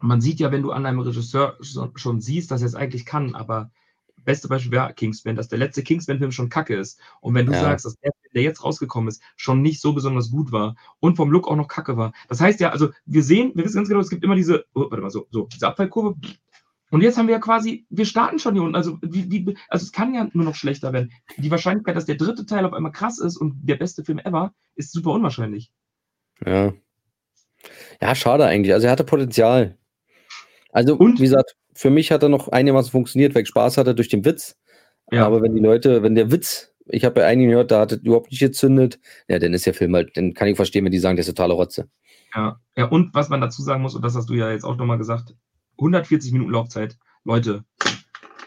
[0.00, 1.58] Man sieht ja, wenn du an einem Regisseur
[1.94, 3.70] schon siehst, dass er es eigentlich kann, aber
[4.24, 7.00] beste Beispiel wäre Kingsman, dass der letzte Kingsman-Film schon kacke ist.
[7.20, 7.60] Und wenn du ja.
[7.60, 11.30] sagst, dass der, der jetzt rausgekommen ist, schon nicht so besonders gut war und vom
[11.30, 12.12] Look auch noch kacke war.
[12.28, 14.90] Das heißt ja, also wir sehen, wir wissen ganz genau, es gibt immer diese, oh,
[14.90, 16.16] warte mal, so, so, diese Abfallkurve,
[16.90, 18.76] und jetzt haben wir ja quasi, wir starten schon hier unten.
[18.76, 21.12] Also, wie, wie, also es kann ja nur noch schlechter werden.
[21.36, 24.52] Die Wahrscheinlichkeit, dass der dritte Teil auf einmal krass ist und der beste Film ever,
[24.74, 25.70] ist super unwahrscheinlich.
[26.44, 26.72] Ja.
[28.00, 28.72] Ja, schade eigentlich.
[28.72, 29.76] Also er hatte Potenzial.
[30.72, 31.18] Also, und?
[31.18, 34.24] wie gesagt, für mich hat er noch einigermaßen funktioniert, weil ich Spaß hatte durch den
[34.24, 34.56] Witz.
[35.10, 35.26] Ja.
[35.26, 37.98] Aber wenn die Leute, wenn der Witz, ich habe bei einigen gehört, da hat es
[37.98, 40.98] überhaupt nicht gezündet, ja, dann ist der Film halt, dann kann ich verstehen, wenn die
[40.98, 41.88] sagen, der ist totale Rotze.
[42.34, 44.76] Ja, ja, und was man dazu sagen muss, und das hast du ja jetzt auch
[44.76, 45.34] nochmal gesagt,
[45.78, 46.98] 140 Minuten Laufzeit.
[47.24, 47.64] Leute,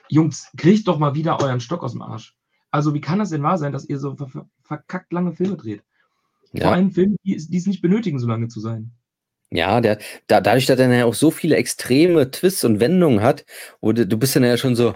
[0.10, 2.36] Jungs, kriegt doch mal wieder euren Stock aus dem Arsch.
[2.70, 5.84] Also, wie kann das denn wahr sein, dass ihr so ver verkackt lange Filme dreht?
[6.54, 6.64] Ja.
[6.64, 8.92] Vor allem Filme, die, die es nicht benötigen, so lange zu sein.
[9.52, 13.46] Ja, der, da, dadurch, dass er ja auch so viele extreme Twists und Wendungen hat,
[13.82, 14.96] wo du, du bist dann ja schon so,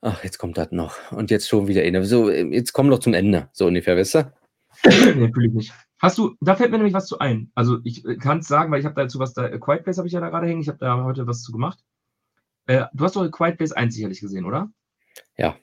[0.00, 2.04] ach, jetzt kommt das noch und jetzt schon wieder eine.
[2.04, 4.32] So, jetzt kommen wir doch zum Ende, so ungefähr, weißt du?
[4.84, 5.72] nee, fühle ich nicht.
[5.98, 7.50] Hast du, da fällt mir nämlich was zu ein.
[7.54, 10.08] Also ich äh, kann es sagen, weil ich habe dazu was da, Quiet Place habe
[10.08, 11.82] ich ja da gerade hängen, ich habe da heute was zu gemacht.
[12.66, 14.70] Äh, du hast doch Quiet Place 1 sicherlich gesehen, oder?
[15.36, 15.56] Ja.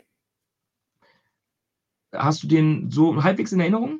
[2.11, 3.99] Hast du den so halbwegs in Erinnerung?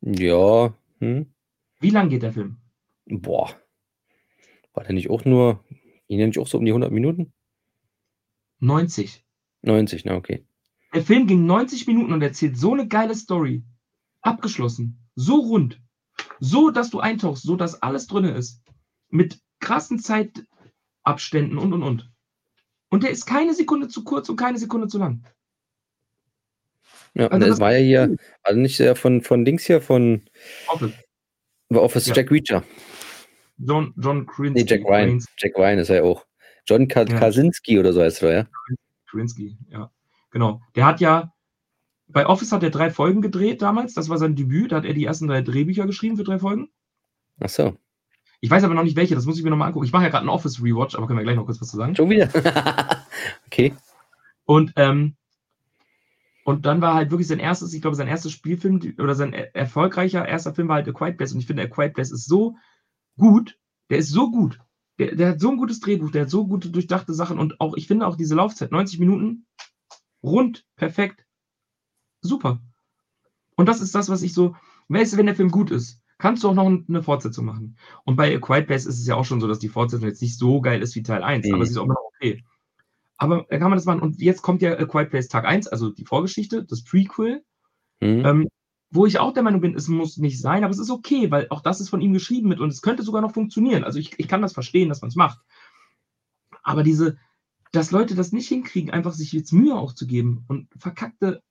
[0.00, 0.74] Ja.
[1.00, 1.32] Hm.
[1.80, 2.58] Wie lang geht der Film?
[3.06, 3.50] Boah.
[4.72, 5.64] War der nicht auch nur,
[6.08, 7.32] ihn nicht auch so um die 100 Minuten?
[8.60, 9.24] 90.
[9.62, 10.46] 90, na okay.
[10.94, 13.64] Der Film ging 90 Minuten und erzählt so eine geile Story.
[14.26, 14.98] Abgeschlossen.
[15.14, 15.80] So rund.
[16.40, 18.62] So, dass du eintauchst, so dass alles drin ist.
[19.08, 22.10] Mit krassen Zeitabständen und und und.
[22.88, 25.24] Und der ist keine Sekunde zu kurz und keine Sekunde zu lang.
[27.14, 30.22] Ja, also das war ja hier, also nicht sehr von, von Dings hier, von
[30.68, 30.92] Office,
[31.70, 32.14] Office ja.
[32.14, 32.62] Jack Reacher.
[33.58, 34.62] John, John Krasinski.
[34.62, 35.24] Nee, Jack Ryan.
[35.38, 36.26] Jack Ryan ist er ja auch.
[36.66, 37.78] John Ka ja.
[37.78, 38.46] Oder so heißt er, ja?
[39.06, 39.90] Krasinski, ja.
[40.30, 40.60] Genau.
[40.74, 41.32] Der hat ja,
[42.08, 43.94] bei Office hat er drei Folgen gedreht damals.
[43.94, 44.72] Das war sein Debüt.
[44.72, 46.68] Da hat er die ersten drei Drehbücher geschrieben für drei Folgen.
[47.40, 47.76] Ach so.
[48.40, 49.86] Ich weiß aber noch nicht welche, das muss ich mir nochmal angucken.
[49.86, 51.96] Ich mache ja gerade einen Office-Rewatch, aber können wir gleich noch kurz was zu sagen.
[51.96, 52.28] Schon wieder?
[53.46, 53.74] okay.
[54.44, 55.16] Und, ähm,
[56.44, 60.28] und dann war halt wirklich sein erstes, ich glaube, sein erstes Spielfilm oder sein erfolgreicher
[60.28, 61.32] erster Film war halt A Quiet Place.
[61.32, 62.56] Und ich finde, A Quiet Place ist so
[63.16, 63.58] gut.
[63.90, 64.60] Der ist so gut.
[64.98, 67.76] Der, der hat so ein gutes Drehbuch, der hat so gute durchdachte Sachen und auch,
[67.76, 69.46] ich finde auch diese Laufzeit, 90 Minuten,
[70.22, 71.25] rund, perfekt,
[72.20, 72.60] super.
[73.56, 74.54] Und das ist das, was ich so,
[74.88, 77.76] weißt du, wenn der Film gut ist, kannst du auch noch eine Fortsetzung machen.
[78.04, 80.22] Und bei A Quiet Place ist es ja auch schon so, dass die Fortsetzung jetzt
[80.22, 81.54] nicht so geil ist wie Teil 1, mhm.
[81.54, 82.44] aber sie ist auch immer noch okay.
[83.18, 84.00] Aber da kann man das machen.
[84.00, 87.42] Und jetzt kommt ja A Quiet Place Tag 1, also die Vorgeschichte, das Prequel.
[88.00, 88.26] Mhm.
[88.26, 88.48] Ähm,
[88.90, 91.48] wo ich auch der Meinung bin, es muss nicht sein, aber es ist okay, weil
[91.50, 93.84] auch das ist von ihm geschrieben mit und es könnte sogar noch funktionieren.
[93.84, 95.40] Also ich, ich kann das verstehen, dass man es macht.
[96.62, 97.18] Aber diese,
[97.72, 101.42] dass Leute das nicht hinkriegen, einfach sich jetzt Mühe auch zu geben und verkackte,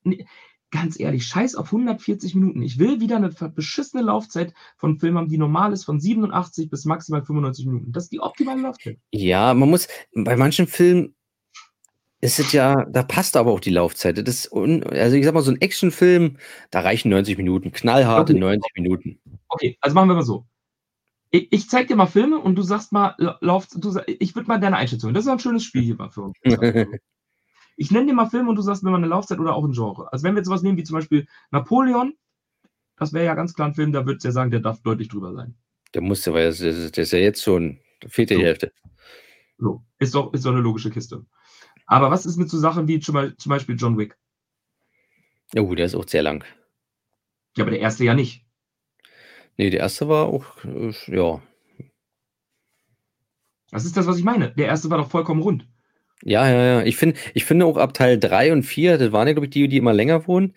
[0.76, 2.62] ganz ehrlich, scheiß auf 140 Minuten.
[2.62, 6.86] Ich will wieder eine beschissene Laufzeit von Filmen haben, die normal ist, von 87 bis
[6.86, 7.92] maximal 95 Minuten.
[7.92, 8.98] Das ist die optimale Laufzeit.
[9.12, 11.16] Ja, man muss, bei manchen Filmen
[12.20, 14.18] ist es ja, da passt aber auch die Laufzeit.
[14.18, 16.38] Das ist un, also ich sag mal, so ein Actionfilm,
[16.72, 18.40] da reichen 90 Minuten, knallharte okay.
[18.40, 19.20] 90 Minuten.
[19.48, 20.46] Okay, also machen wir mal so.
[21.32, 24.60] Ich, ich zeig dir mal Filme und du sagst mal, lauf, du, ich würde mal
[24.60, 25.14] deine Einschätzung.
[25.14, 26.38] Das ist ein schönes Spiel hier mal für uns.
[27.76, 29.74] ich nenne dir mal Filme und du sagst mir mal eine Laufzeit oder auch ein
[29.74, 30.12] Genre.
[30.12, 32.14] Also wenn wir jetzt sowas nehmen wie zum Beispiel Napoleon,
[32.98, 35.10] das wäre ja ganz klar ein Film, da würdest du ja sagen, der darf deutlich
[35.10, 35.56] drüber sein.
[35.94, 38.42] Der musste, weil das, das, das ist ja jetzt schon, da fehlt die so.
[38.42, 38.72] Hälfte.
[39.58, 41.26] So, ist doch, ist doch eine logische Kiste.
[41.86, 44.18] Aber was ist mit so Sachen wie zum Beispiel John Wick?
[45.54, 46.44] Ja, gut, der ist auch sehr lang.
[47.58, 48.46] Ja, aber der erste ja nicht.
[49.58, 51.42] Nee, der erste war auch, äh, ja.
[53.72, 54.54] Das ist das, was ich meine.
[54.54, 55.68] Der erste war doch vollkommen rund.
[56.24, 56.84] Ja, ja, ja.
[56.84, 59.52] Ich, find, ich finde auch ab Teil 3 und 4, das waren ja, glaube ich,
[59.52, 60.54] die, die immer länger wohnen,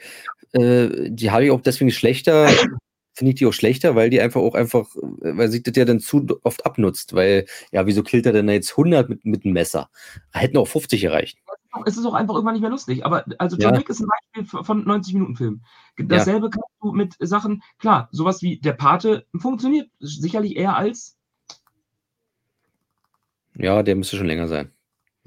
[0.52, 2.48] äh, die habe ich auch deswegen schlechter
[3.18, 5.98] finde ich die auch schlechter, weil die einfach auch einfach, weil sich das ja dann
[5.98, 9.90] zu oft abnutzt, weil, ja, wieso killt er denn jetzt 100 mit, mit einem Messer?
[10.32, 11.38] Hätten auch 50 erreicht.
[11.84, 13.04] Es ist auch einfach irgendwann nicht mehr lustig.
[13.04, 13.80] Aber also John Ja.
[13.80, 15.62] Wick ist ein Beispiel von 90-Minuten-Film.
[15.96, 21.16] Dasselbe kannst du mit Sachen, klar, sowas wie Der Pate funktioniert sicherlich eher als
[23.56, 24.70] Ja, der müsste schon länger sein.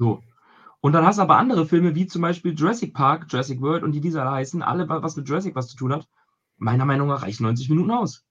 [0.02, 0.22] So.
[0.82, 3.93] Und dann hast du aber andere Filme, wie zum Beispiel Jurassic Park, Jurassic World und
[3.93, 6.08] die dieser da heißen, alle, wa- was mit Jurassic was zu tun hat,
[6.58, 8.26] meiner Meinung nach reichen 90 Minuten aus.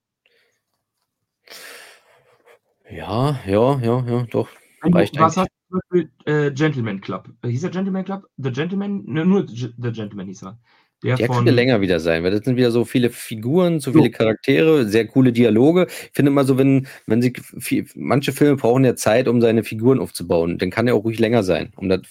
[2.91, 4.49] Ja, ja, ja, ja, doch.
[4.83, 5.37] Du, Reicht was eigentlich.
[5.37, 7.29] hast du zum Beispiel äh, Gentleman Club?
[7.43, 8.27] Äh, hieß der Gentleman Club?
[8.39, 9.05] The Gentleman?
[9.07, 10.59] Ne, nur The Gentleman hieß er.
[11.03, 13.99] Der, Der könnte länger wieder sein, weil das sind wieder so viele Figuren, so So.
[13.99, 15.87] viele Charaktere, sehr coole Dialoge.
[15.89, 19.65] Ich finde immer so, wenn, wenn sie viel, manche Filme brauchen ja Zeit, um seine
[19.65, 22.03] Figuren aufzubauen, dann kann er auch ruhig länger sein, um das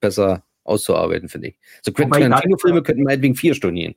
[0.00, 1.58] besser auszuarbeiten, finde ich.
[1.82, 3.94] So Quentin Tarantino-Filme könnten meinetwegen vier Stunden gehen.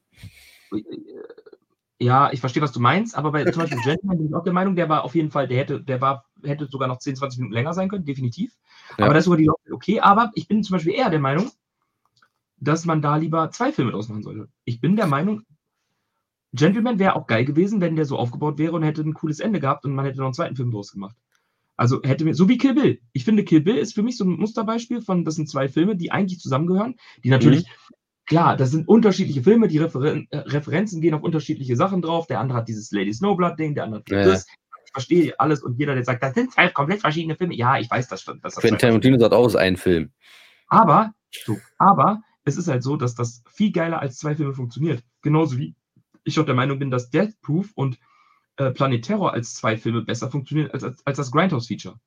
[2.00, 4.54] Ja, ich verstehe, was du meinst, aber bei zum Beispiel Gentleman bin ich auch der
[4.54, 7.39] Meinung, der war auf jeden Fall, der hätte, der war, hätte sogar noch 10, 20
[7.39, 8.54] Minuten länger sein können, definitiv.
[8.98, 9.06] Ja.
[9.06, 10.00] Aber das ist sogar die okay.
[10.00, 11.50] Aber ich bin zum Beispiel eher der Meinung,
[12.60, 14.49] dass man da lieber zwei Filme draus machen sollte.
[14.66, 15.43] Ich bin der Meinung,
[16.53, 19.60] Gentleman wäre auch geil gewesen, wenn der so aufgebaut wäre und hätte ein cooles Ende
[19.60, 21.16] gehabt und man hätte noch einen zweiten Film draus gemacht.
[21.76, 22.99] Also hätte mir, so wie Kill Bill.
[23.14, 25.95] Ich finde, Kill Bill ist für mich so ein Musterbeispiel von, das sind zwei Filme,
[25.95, 27.68] die eigentlich zusammengehören, die natürlich,
[28.26, 32.26] klar, das sind unterschiedliche Filme, die Referen äh, Referenzen gehen auf unterschiedliche Sachen drauf.
[32.26, 34.24] Der andere hat dieses Lady Snowblood-Ding, der andere hat Ja.
[34.24, 34.47] das.
[34.86, 37.53] Ich verstehe alles und jeder, der sagt, das sind zwei komplett verschiedene Filme.
[37.53, 38.39] Ja, ich weiß das schon.
[38.41, 40.12] Das Quentin Tarantino sagt auch, es ist ein Film.
[40.70, 41.14] aber,
[41.45, 45.04] so, aber es ist halt so, dass das viel geiler als zwei Filme funktioniert.
[45.22, 45.76] Genauso wie
[46.24, 48.00] ich auch der Meinung bin, dass Death Proof und
[48.56, 52.00] äh, Planet Terror als zwei Filme besser funktionieren als, als, als das Grindhouse-Feature.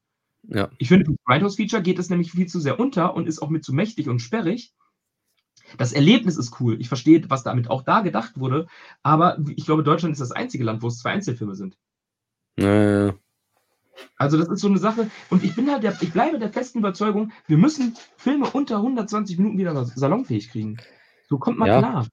[0.49, 0.71] Ja.
[0.79, 3.65] Ich finde, das Grindhouse-Feature geht es nämlich viel zu sehr unter und ist auch mit
[3.65, 4.73] zu mächtig und sperrig.
[5.77, 6.81] Das Erlebnis ist cool.
[6.81, 8.67] Ich verstehe, was damit auch da gedacht wurde,
[9.03, 11.77] aber ich glaube, Deutschland ist das einzige Land, wo es zwei Einzelfilme sind.
[12.57, 13.13] Äh,
[14.17, 15.11] Also das ist so eine Sache.
[15.31, 19.39] Und ich bin halt der, ich bleibe der festen Überzeugung, wir müssen Filme unter 120
[19.39, 20.79] Minuten wieder salonfähig kriegen.
[21.29, 21.79] So kommt man Ja.
[21.79, 22.09] klar.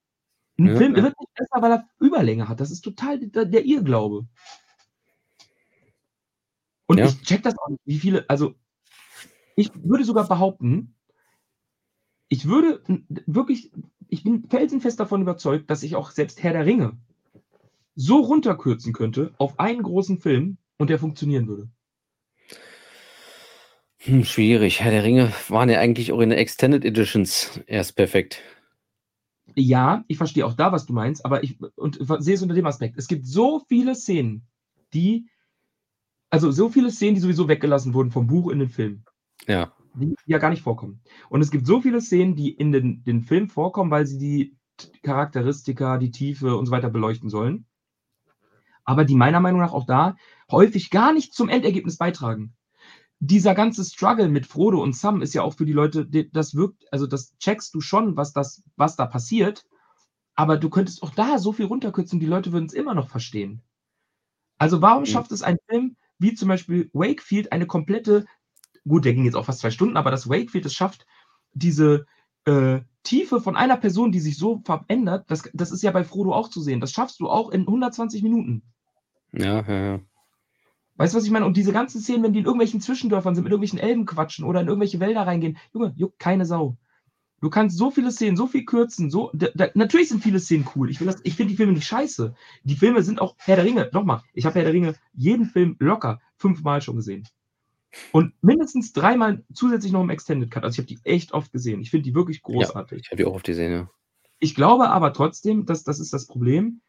[0.60, 1.04] Ein Ja, Film ja.
[1.04, 2.60] wird nicht besser, weil er Überlänge hat.
[2.60, 4.28] Das ist total der, der Irrglaube.
[6.88, 8.56] Und ich check das auch nicht, wie viele, also
[9.56, 10.96] ich würde sogar behaupten,
[12.30, 12.82] ich würde
[13.26, 13.72] wirklich,
[14.08, 16.98] ich bin felsenfest davon überzeugt, dass ich auch selbst Herr der Ringe
[17.96, 21.70] so runterkürzen könnte auf einen großen Film und der funktionieren würde.
[24.00, 24.82] Hm, schwierig.
[24.82, 28.42] Herr der Ringe waren ja eigentlich auch in den Extended Editions erst perfekt.
[29.56, 32.68] Ja, ich verstehe auch da, was du meinst, aber ich und sehe es unter dem
[32.68, 32.98] Aspekt.
[32.98, 34.48] Es gibt so viele Szenen,
[34.94, 35.30] die,
[36.30, 39.04] also so viele Szenen, die sowieso weggelassen wurden vom Buch in den Film,
[39.48, 39.74] Ja.
[39.96, 41.02] die ja gar nicht vorkommen.
[41.30, 44.58] Und es gibt so viele Szenen, die in den, den Film vorkommen, weil sie die
[45.02, 47.66] Charakteristika, die Tiefe und so weiter beleuchten sollen.
[48.84, 50.18] Aber die meiner Meinung nach auch da
[50.52, 52.54] häufig gar nicht zum Endergebnis beitragen.
[53.20, 56.86] Dieser ganze Struggle mit Frodo und Sam ist ja auch für die Leute, das wirkt,
[56.92, 59.66] also das checkst du schon, was das, was da passiert,
[60.36, 63.64] aber du könntest auch da so viel runterkürzen, die Leute würden es immer noch verstehen.
[64.60, 65.08] Also warum Mhm.
[65.08, 68.26] schafft es ein Film wie zum Beispiel Wakefield eine komplette,
[68.88, 71.06] gut, der ging jetzt auch fast zwei Stunden, aber das Wakefield es schafft,
[71.54, 72.06] diese
[72.46, 76.34] äh, Tiefe von einer Person, die sich so verändert, das, das ist ja bei Frodo
[76.34, 76.82] auch zu sehen.
[76.82, 78.64] Das schaffst du auch in 120 Minuten.
[79.32, 80.00] Ja, ja, ja.
[80.98, 81.46] Weißt du, was ich meine?
[81.46, 84.62] Und diese ganzen Szenen, wenn die in irgendwelchen Zwischendörfern sind, mit irgendwelchen Elben quatschen oder
[84.62, 86.76] in irgendwelche Wälder reingehen, Junge, juckt keine Sau.
[87.40, 89.30] Du kannst so viele Szenen, so viel kürzen, so.
[89.34, 90.90] Da, da, natürlich sind viele Szenen cool.
[90.90, 92.34] Ich, das- ich finde die Filme nicht scheiße.
[92.64, 93.90] Die Filme sind auch Herr der Ringe.
[93.94, 97.28] Nochmal, ich habe Herr der Ringe jeden Film locker fünfmal schon gesehen.
[98.12, 100.64] Und mindestens dreimal zusätzlich noch im Extended Cut.
[100.64, 101.80] Also ich habe die echt oft gesehen.
[101.82, 103.02] Ich finde die wirklich großartig.
[103.04, 103.90] Ich habe die auch auf die Szene.
[104.40, 106.82] Ich glaube aber trotzdem, dass das ist das Problem.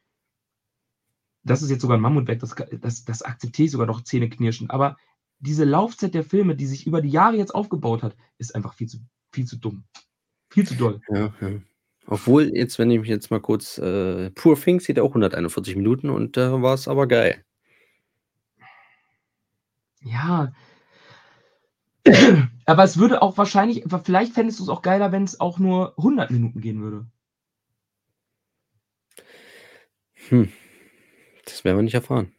[1.49, 4.71] Das ist jetzt sogar ein Mammutwerk, das, das, das akzeptiere ich sogar noch zähneknirschend.
[4.71, 4.97] Aber
[5.41, 8.89] diese Laufzeit der Filme, die sich über die Jahre jetzt aufgebaut hat, ist einfach viel
[8.89, 8.99] zu,
[9.33, 9.85] viel zu dumm.
[10.51, 11.01] Viel zu doll.
[11.09, 11.61] Ja, ja.
[12.07, 16.09] Obwohl, jetzt, wenn ich mich jetzt mal kurz, äh, Poor Things geht auch 141 Minuten
[16.09, 17.45] und da war es aber geil.
[20.01, 20.53] Ja.
[22.65, 25.95] Aber es würde auch wahrscheinlich, vielleicht fändest du es auch geiler, wenn es auch nur
[25.99, 27.07] 100 Minuten gehen würde.
[30.29, 30.51] Hm.
[31.51, 32.33] Das werden wir nicht erfahren.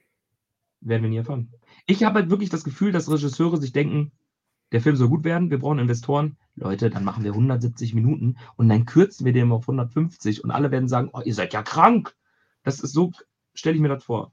[0.82, 1.52] Werden wir nie erfahren.
[1.88, 4.12] Ich habe halt wirklich das Gefühl, dass Regisseure sich denken,
[4.72, 6.38] der Film soll gut werden, wir brauchen Investoren.
[6.56, 10.72] Leute, dann machen wir 170 Minuten und dann kürzen wir den auf 150 und alle
[10.72, 12.16] werden sagen, oh, ihr seid ja krank.
[12.64, 13.12] Das ist so,
[13.54, 14.32] stelle ich mir das vor.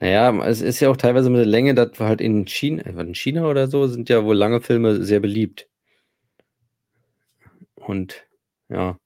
[0.00, 3.00] Naja, es ist ja auch teilweise mit der Länge, dass wir halt in China, äh,
[3.00, 5.68] in China oder so sind ja wohl lange Filme sehr beliebt.
[7.76, 8.26] Und
[8.68, 8.98] ja,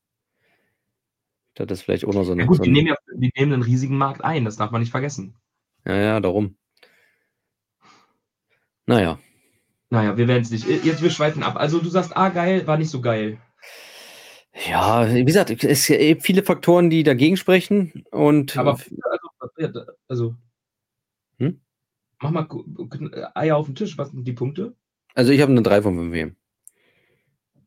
[1.57, 2.47] das ist vielleicht auch noch so Ja eine.
[2.47, 4.91] gut, so die nehmen ja die nehmen einen riesigen Markt ein, das darf man nicht
[4.91, 5.35] vergessen.
[5.87, 6.57] Ja, ja, darum.
[8.87, 9.19] Naja.
[9.91, 10.67] Naja, wir werden es nicht.
[10.67, 11.57] Jetzt, wir schweifen ab.
[11.57, 13.39] Also du sagst, ah, geil, war nicht so geil.
[14.69, 18.05] Ja, wie gesagt, es gibt viele Faktoren, die dagegen sprechen.
[18.11, 18.79] Und Aber
[19.57, 20.35] also, also
[21.39, 21.61] hm?
[22.21, 22.49] mach mal
[23.35, 23.97] Eier auf den Tisch.
[23.99, 24.75] Was sind die Punkte?
[25.15, 26.35] Also ich habe eine 3 von 5 hier.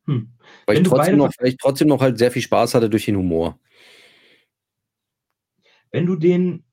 [0.06, 0.30] Hm.
[0.66, 3.18] Weil, ich trotzdem noch, weil ich trotzdem noch halt sehr viel Spaß hatte durch den
[3.18, 3.60] Humor.
[5.92, 6.64] Wenn du den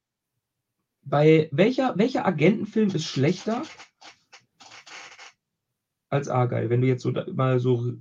[1.03, 3.63] bei welcher, welcher Agentenfilm ist schlechter
[6.09, 7.93] als Argyle, wenn du jetzt so mal so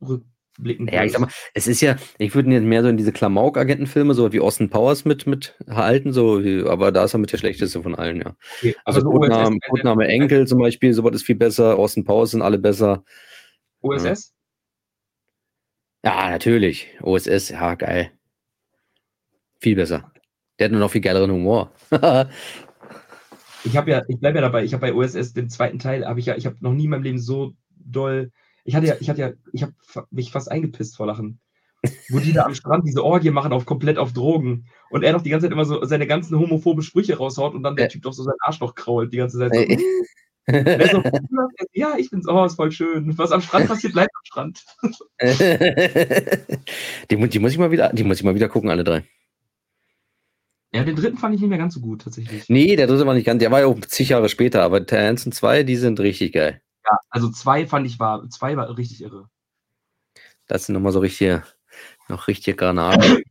[0.00, 3.12] rückblicken Ja, ich sag mal, es ist ja, ich würde jetzt mehr so in diese
[3.12, 7.38] Klamauk-Agentenfilme, so wie Austin Powers mit, mit halten, so, aber da ist er mit der
[7.38, 8.36] schlechteste von allen, ja.
[8.58, 12.42] Okay, also so Codename, Codename Enkel zum Beispiel, sowas ist viel besser, Austin Powers sind
[12.42, 13.04] alle besser.
[13.80, 14.34] OSS?
[16.04, 16.88] Ja, natürlich.
[17.02, 18.10] OSS, ja, geil.
[19.64, 20.12] Viel besser.
[20.58, 21.72] Der hat nur noch viel geileren Humor.
[23.64, 26.20] ich habe ja, ich bleibe ja dabei, ich habe bei OSS den zweiten Teil, habe
[26.20, 28.30] ich ja, ich habe noch nie in meinem Leben so doll,
[28.64, 29.72] ich hatte ja, ich hatte ja, ich habe
[30.10, 31.40] mich fast eingepisst vor Lachen.
[32.10, 34.66] Wo die da am Strand diese Orgie machen, auf komplett auf Drogen.
[34.90, 37.74] Und er doch die ganze Zeit immer so seine ganzen homophoben Sprüche raushaut und dann
[37.74, 39.54] der Typ doch so sein Arschloch krault die ganze Zeit.
[39.54, 39.62] So,
[40.92, 41.02] so,
[41.72, 43.16] ja, ich bin's, oh, ist voll schön.
[43.16, 44.62] Was am Strand passiert, bleibt am Strand.
[47.10, 49.04] die, die, muss ich mal wieder, die muss ich mal wieder gucken, alle drei.
[50.74, 52.48] Ja, den dritten fand ich nicht mehr ganz so gut, tatsächlich.
[52.48, 55.08] Nee, der dritte war nicht ganz, der war ja auch zig Jahre später, aber Teil
[55.08, 56.60] 1 und 2, die sind richtig geil.
[56.84, 59.28] Ja, also zwei fand ich war, zwei war richtig irre.
[60.48, 61.44] Das sind nochmal so richtige,
[62.08, 63.22] noch richtige Granaten.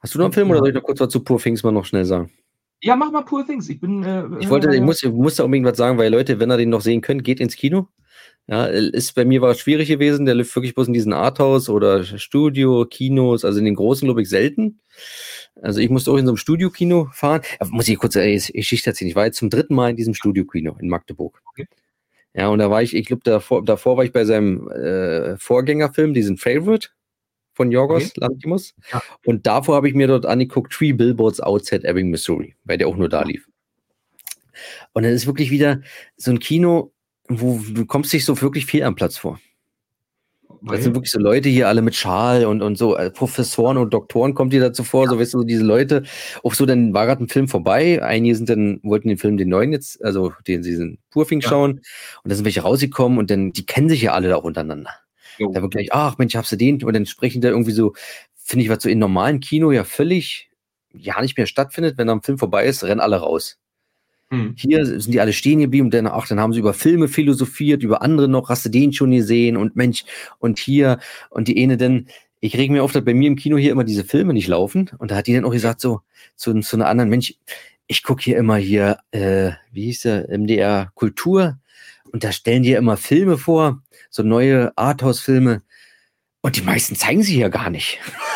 [0.00, 1.72] Hast du noch einen Film oder soll ich noch kurz was zu Poor Things mal
[1.72, 2.32] noch schnell sagen?
[2.80, 3.68] Ja, mach mal Poor Things.
[3.68, 4.02] Ich bin.
[4.02, 6.56] Äh, ich wollte, ich muss, ich muss da unbedingt was sagen, weil Leute, wenn ihr
[6.56, 7.88] den noch sehen könnt, geht ins Kino.
[8.48, 10.24] Ja, ist bei mir war es schwierig gewesen.
[10.24, 14.22] Der läuft wirklich bloß in diesen Arthouse oder Studio, Kinos, also in den großen, glaube
[14.22, 14.80] ich, selten.
[15.62, 17.42] Also ich musste auch in so einem Studiokino fahren.
[17.58, 19.08] Aber muss ich kurz eine Geschichte erzählen.
[19.08, 21.40] Ich war jetzt zum dritten Mal in diesem Studiokino in Magdeburg.
[21.50, 21.66] Okay.
[22.34, 26.12] Ja, und da war ich, ich glaube, davor, davor war ich bei seinem äh, Vorgängerfilm,
[26.12, 26.90] diesen Favorite
[27.54, 28.20] von Jorgos okay.
[28.20, 28.74] Lantimos.
[28.92, 29.02] Ja.
[29.24, 32.96] Und davor habe ich mir dort angeguckt, Three Billboards Outside Ebbing, Missouri, weil der auch
[32.96, 33.48] nur da lief.
[34.92, 35.80] Und dann ist wirklich wieder
[36.16, 36.92] so ein Kino,
[37.28, 39.40] wo du kommst dich so wirklich viel am Platz vor.
[40.72, 43.94] Das sind wirklich so Leute hier alle mit Schal und, und so, äh, Professoren und
[43.94, 45.10] Doktoren kommt dir dazu vor, ja.
[45.10, 46.02] so weißt du, diese Leute.
[46.42, 48.02] Auch so, dann war gerade ein Film vorbei.
[48.02, 51.48] Einige sind dann, wollten den Film, den neuen jetzt, also den sie sind Purfing ja.
[51.48, 51.72] schauen.
[52.22, 54.90] Und da sind welche rausgekommen und dann, die kennen sich ja alle da auch untereinander.
[55.38, 55.52] Jo.
[55.52, 56.82] Da wird gleich, ach Mensch, hast du den?
[56.82, 57.94] Und dann sprechen da irgendwie so,
[58.34, 60.50] finde ich, was so in normalen Kino ja völlig,
[60.92, 61.98] ja nicht mehr stattfindet.
[61.98, 63.58] Wenn da ein Film vorbei ist, rennen alle raus.
[64.30, 64.54] Hm.
[64.56, 68.02] Hier sind die alle stehen geblieben, dann, ach, dann haben sie über Filme philosophiert, über
[68.02, 69.56] andere noch, hast du den schon gesehen?
[69.56, 70.04] Und Mensch,
[70.38, 70.98] und hier,
[71.30, 72.08] und die eine denn,
[72.40, 74.90] ich reg mir oft, dass bei mir im Kino hier immer diese Filme nicht laufen,
[74.98, 76.00] und da hat die dann auch gesagt, so,
[76.34, 77.34] zu, zu einer anderen, Mensch,
[77.86, 81.58] ich gucke hier immer hier, äh, wie hieß der, MDR Kultur,
[82.12, 85.62] und da stellen die ja immer Filme vor, so neue Arthouse-Filme,
[86.42, 87.98] und die meisten zeigen sie hier gar nicht.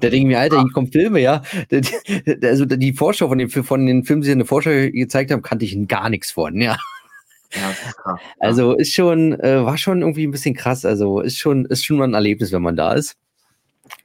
[0.00, 1.42] da denke ich mir, Alter, hier kommen Filme, ja.
[2.42, 5.42] Also die Vorschau von den, von den Filmen, die sie in der Vorschau gezeigt haben,
[5.42, 6.76] kannte ich gar nichts von, ja.
[7.52, 8.20] Ja, ist krass.
[8.38, 10.84] Also ist schon, äh, war schon irgendwie ein bisschen krass.
[10.84, 13.16] Also ist schon, ist schon mal ein Erlebnis, wenn man da ist.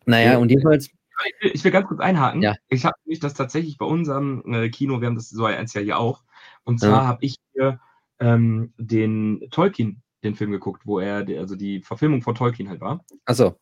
[0.06, 0.88] Naja, ja, und jedenfalls.
[0.88, 2.42] Ich will, ich will, ganz kurz einhaken.
[2.42, 2.56] Ja.
[2.70, 5.82] Ich habe mich das tatsächlich bei unserem äh, Kino, wir haben das so eins ja
[5.82, 6.24] hier auch.
[6.64, 7.80] Und zwar habe ich hier
[8.20, 13.06] ähm, den Tolkien, den Film geguckt, wo er, also die Verfilmung von Tolkien halt war.
[13.26, 13.56] Achso.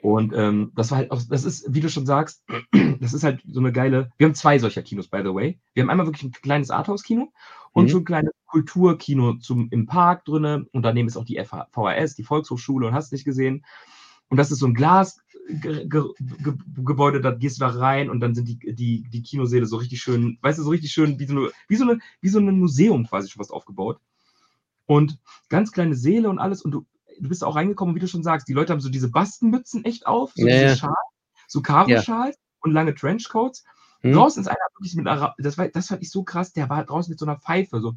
[0.00, 2.44] Und ähm, das war halt auch, das ist, wie du schon sagst,
[3.00, 4.10] das ist halt so eine geile.
[4.16, 5.58] Wir haben zwei solcher Kinos, by the way.
[5.74, 7.32] Wir haben einmal wirklich ein kleines Arthouse-Kino
[7.72, 7.88] und mhm.
[7.88, 10.66] so ein kleines Kulturkino zum, im Park drinne.
[10.72, 13.64] Und daneben ist auch die VHS, die Volkshochschule und hast nicht gesehen.
[14.28, 18.58] Und das ist so ein Glasgebäude, da gehst du da rein und dann sind die,
[18.74, 21.76] die, die Kinosäle so richtig schön, weißt du, so richtig schön, wie so, eine, wie,
[21.76, 23.98] so eine, wie so ein Museum quasi schon was aufgebaut.
[24.84, 25.18] Und
[25.48, 26.62] ganz kleine Säle und alles.
[26.62, 26.86] Und du,
[27.20, 30.06] du bist auch reingekommen, wie du schon sagst, die Leute haben so diese Bastenmützen echt
[30.06, 30.94] auf, so ja, diese Schals,
[31.46, 32.42] so Karo-Schals ja.
[32.60, 33.64] und lange Trenchcoats.
[34.00, 34.12] Hm.
[34.12, 36.84] Draußen ist einer wirklich mit einer, das, war, das fand ich so krass, der war
[36.84, 37.94] draußen mit so einer Pfeife, so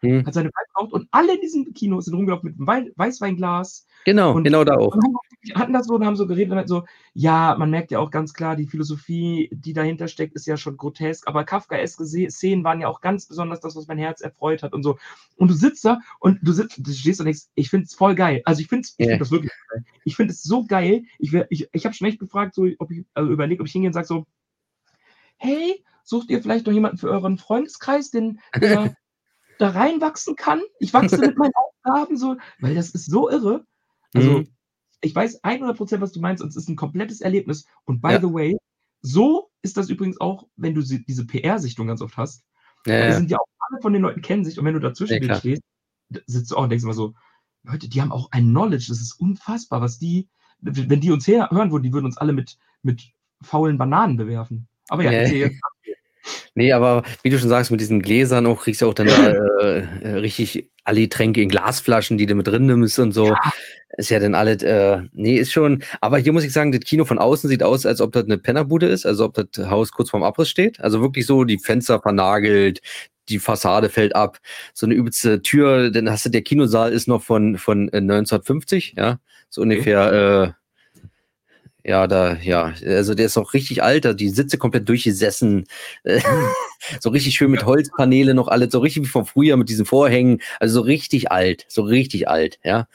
[0.00, 0.26] hm.
[0.26, 3.86] hat seine Pfeife geraucht und alle in diesem Kino sind rumgelaufen mit einem Weißweinglas.
[4.04, 4.96] Genau, und genau da auch.
[5.54, 8.34] Hatten das so und haben so geredet und so, ja, man merkt ja auch ganz
[8.34, 12.88] klar, die Philosophie, die dahinter steckt, ist ja schon grotesk, aber Kafkaeske Szenen waren ja
[12.88, 14.98] auch ganz besonders das, was mein Herz erfreut hat und so.
[15.36, 18.14] Und du sitzt da und du, sitzt, du stehst und denkst, ich finde es voll
[18.14, 18.42] geil.
[18.44, 19.10] Also ich finde yeah.
[19.10, 19.84] find das wirklich geil.
[20.04, 21.04] Ich finde es so geil.
[21.18, 23.88] Ich, ich, ich habe schon echt gefragt, so, ob ich also überlegt, ob ich hingehe
[23.88, 24.26] und sage so,
[25.36, 28.94] hey, sucht ihr vielleicht noch jemanden für euren Freundeskreis, den der
[29.58, 30.62] da reinwachsen kann.
[30.78, 31.52] Ich wachse mit meinen
[31.84, 33.64] Aufgaben so, weil das ist so irre.
[34.14, 34.48] Also, mhm.
[35.00, 37.66] ich weiß 100% was du meinst und es ist ein komplettes Erlebnis.
[37.84, 38.20] Und by ja.
[38.20, 38.56] the way,
[39.02, 42.44] so ist das übrigens auch, wenn du diese PR-Sichtung ganz oft hast.
[42.86, 45.22] Ja, Die sind ja auch alle von den Leuten kennen sich und wenn du dazwischen
[45.22, 45.62] Ja, stehst,
[46.26, 47.14] sitzt du auch und denkst immer so,
[47.64, 50.28] Leute, die haben auch ein Knowledge, das ist unfassbar, was die,
[50.60, 53.10] wenn die uns her hören würden, die würden uns alle mit, mit
[53.42, 54.68] faulen Bananen bewerfen.
[54.88, 55.28] Aber ja, Ja.
[55.28, 55.60] jetzt,
[56.58, 59.28] Nee, aber wie du schon sagst, mit diesen Gläsern auch kriegst du auch dann da
[59.28, 63.36] äh, äh, richtig alle Tränke in Glasflaschen, die du mit drin nimmst und so.
[63.98, 65.82] Ist ja dann alles, äh, nee, ist schon.
[66.00, 68.38] Aber hier muss ich sagen, das Kino von außen sieht aus, als ob das eine
[68.38, 70.80] Pennerbude ist, also ob das Haus kurz vorm Abriss steht.
[70.80, 72.80] Also wirklich so, die Fenster vernagelt,
[73.28, 74.38] die Fassade fällt ab,
[74.72, 78.94] so eine übelste Tür, dann hast du, der Kinosaal ist noch von, von äh, 1950,
[78.96, 79.18] ja,
[79.50, 80.65] so ungefähr, äh,
[81.86, 85.66] ja, da, ja, also der ist auch richtig alt, da die Sitze komplett durchgesessen,
[86.02, 86.20] äh,
[87.00, 90.42] so richtig schön mit Holzpaneele noch alles, so richtig wie vom Frühjahr mit diesen Vorhängen,
[90.58, 92.88] also so richtig alt, so richtig alt, ja.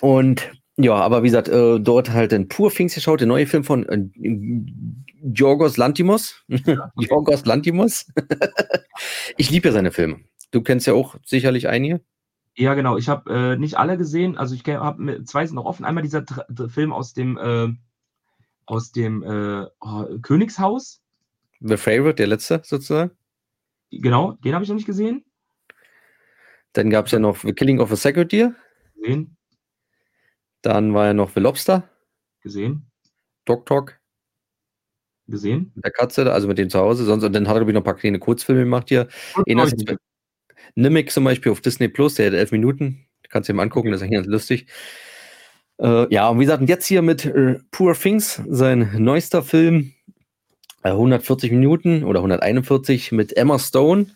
[0.00, 3.64] Und ja, aber wie gesagt, äh, dort halt den Pur Pfingst geschaut, der neue Film
[3.64, 3.98] von äh,
[5.22, 6.44] Yorgos Lantimos.
[6.98, 8.06] Yorgos Lantimos.
[9.38, 10.20] ich liebe ja seine Filme.
[10.50, 12.00] Du kennst ja auch sicherlich einige.
[12.60, 15.84] Ja genau, ich habe äh, nicht alle gesehen, also ich habe zwei sind noch offen.
[15.84, 17.68] Einmal dieser Tra- Film aus dem, äh,
[18.66, 21.02] aus dem äh, oh, Königshaus,
[21.60, 23.10] The Favorite, der letzte sozusagen.
[23.90, 25.24] genau, den habe ich noch nicht gesehen.
[26.72, 28.54] Dann gab es ja noch The Killing of a Sacred Deer.
[28.94, 29.36] Gesehen,
[30.62, 31.88] Dann war ja noch The Lobster,
[32.42, 32.90] gesehen,
[33.44, 33.98] Dog Talk,
[35.26, 35.72] gesehen.
[35.74, 37.04] mit der Katze, also mit dem zu Hause.
[37.04, 39.08] Sonst, und dann hat er, glaube ich, noch ein paar kleine Kurzfilme gemacht hier.
[39.46, 39.98] Leute,
[40.74, 43.06] Nimic zum Beispiel auf Disney Plus, der hat elf Minuten.
[43.28, 44.66] Kannst du dir mal angucken, das ist eigentlich ganz lustig.
[45.78, 49.92] Äh, ja, und wie gesagt, jetzt hier mit äh, Poor Things, sein neuester Film,
[50.82, 54.06] äh, 140 Minuten oder 141 mit Emma Stone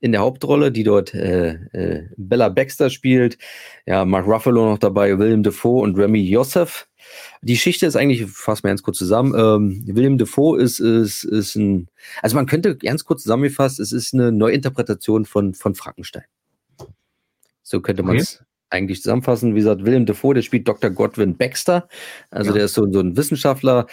[0.00, 3.38] in der Hauptrolle, die dort äh, äh, Bella Baxter spielt.
[3.86, 6.86] Ja, Mark Ruffalo noch dabei, William Defoe und Remy Youssef.
[7.42, 9.34] Die Geschichte ist eigentlich, fassen wir ganz kurz zusammen.
[9.36, 11.88] Ähm, William Defoe ist, ist, ist ein,
[12.22, 16.24] also man könnte ganz kurz zusammengefasst, es ist eine Neuinterpretation von, von Frankenstein.
[17.62, 19.54] So könnte man es eigentlich zusammenfassen.
[19.54, 20.90] Wie gesagt, William Defoe, der spielt Dr.
[20.90, 21.88] Godwin Baxter.
[22.30, 22.54] Also Ja.
[22.56, 23.86] der ist so, so ein Wissenschaftler,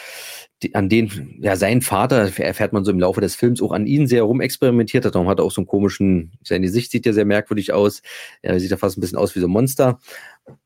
[0.62, 3.86] die, an den, ja, sein Vater, erfährt man so im Laufe des Films, auch an
[3.86, 5.16] ihn sehr rumexperimentiert hat.
[5.16, 8.02] Darum hat er auch so einen komischen, seine Sicht sieht ja sehr merkwürdig aus.
[8.42, 10.00] Er sieht ja fast ein bisschen aus wie so ein Monster.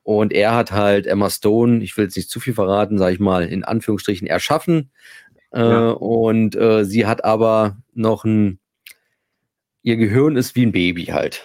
[0.04, 3.20] Und er hat halt Emma Stone, ich will jetzt nicht zu viel verraten, sage ich
[3.20, 4.92] mal, in Anführungsstrichen erschaffen.
[5.54, 5.92] Ja.
[5.92, 8.60] Äh, und äh, sie hat aber noch ein,
[9.84, 11.44] ihr Gehirn ist wie ein Baby halt.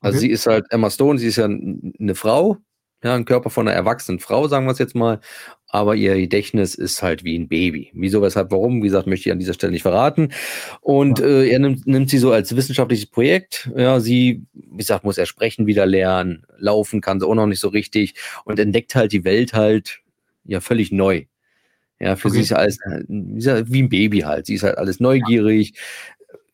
[0.00, 0.26] Also Okay.
[0.26, 2.58] sie ist halt Emma Stone, sie ist ja eine Frau,
[3.04, 5.20] ja, ein Körper von einer erwachsenen Frau, sagen wir es jetzt mal,
[5.68, 7.90] aber ihr Gedächtnis ist halt wie ein Baby.
[7.92, 10.32] Wieso, weshalb, warum, wie gesagt, möchte ich an dieser Stelle nicht verraten.
[10.80, 13.70] Und äh, er nimmt, nimmt sie so als wissenschaftliches Projekt.
[13.76, 17.60] Ja, sie, wie gesagt, muss er sprechen wieder lernen, laufen kann sie auch noch nicht
[17.60, 20.00] so richtig und entdeckt halt die Welt halt
[20.44, 21.24] ja völlig neu.
[21.98, 22.42] Ja, für sie Okay.
[22.42, 24.46] ist ja alles äh, wie ein Baby halt.
[24.46, 25.74] Sie ist halt alles neugierig.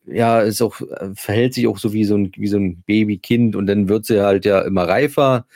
[0.07, 3.57] Ja, ist auch, äh, verhält sich auch so wie so ein, wie so ein Babykind
[3.57, 5.47] und dann wird sie halt ja immer reifer,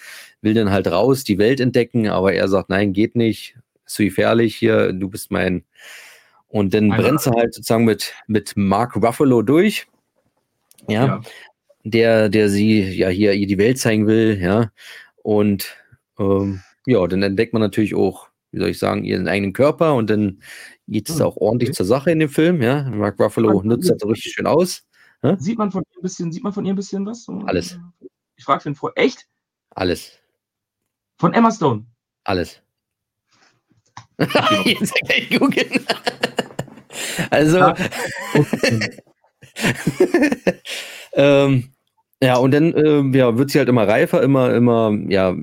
[0.43, 4.05] will dann halt raus, die Welt entdecken, aber er sagt, nein, geht nicht, ist zu
[4.05, 5.65] gefährlich hier, du bist mein.
[6.49, 9.87] Und dann Mein brennt sie halt sozusagen mit, mit Mark Ruffalo durch.
[10.89, 11.21] Ja, Ja.
[11.85, 14.71] der, der sie ja hier ihr die Welt zeigen will, ja.
[15.23, 15.77] Und
[16.19, 20.09] ähm, ja, dann entdeckt man natürlich auch, wie soll ich sagen, ihren eigenen Körper und
[20.09, 20.41] dann
[20.87, 21.77] geht es Hm, auch ordentlich okay.
[21.79, 22.85] zur Sache in dem Film, ja.
[22.85, 24.85] Mark Ruffalo Man- nutzt das so richtig schön aus.
[25.39, 27.27] Sieht man von ihr ein bisschen, sieht man von ihr ein bisschen was?
[27.47, 27.81] Alles.
[28.37, 28.97] Ich frage für Freund.
[28.97, 29.27] Echt?
[29.71, 30.13] Alles.
[31.19, 31.87] Von Emma Stone.
[32.25, 32.61] Alles.
[34.19, 35.87] Jetzt kann ich googeln.
[37.31, 37.75] Also, Ja.
[41.15, 41.71] ähm,
[42.23, 45.35] ja, und dann ähm, ja, wird sie halt immer reifer, immer, immer, ja,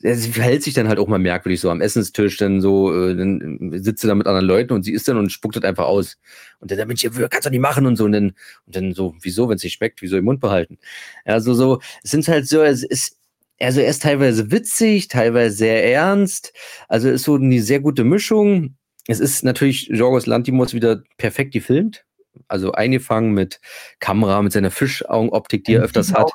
[0.00, 3.70] sie verhält sich dann halt auch mal merkwürdig so am Essenstisch, dann so, äh, dann
[3.74, 6.18] sitzt sie da mit anderen Leuten und sie isst dann und spuckt das einfach aus.
[6.58, 8.04] Und dann, Mensch, ihr kannst doch nicht machen und so.
[8.04, 8.32] Und dann,
[8.66, 10.78] und dann so, wieso, wenn es nicht schmeckt, wieso im Mund behalten?
[11.24, 13.15] Ja, so, so, es sind halt so, es ist,
[13.60, 16.52] also er ist teilweise witzig, teilweise sehr ernst.
[16.88, 18.76] Also ist so eine sehr gute Mischung.
[19.08, 22.04] Es ist natürlich Jorgos Lantimos wieder perfekt gefilmt.
[22.48, 23.60] Also eingefangen mit
[23.98, 26.24] Kamera, mit seiner Fischaugenoptik, die er öfters hat.
[26.26, 26.32] auch-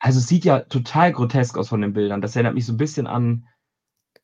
[0.00, 2.20] Also es sieht ja total grotesk aus von den Bildern.
[2.20, 3.46] Das erinnert mich so ein bisschen an.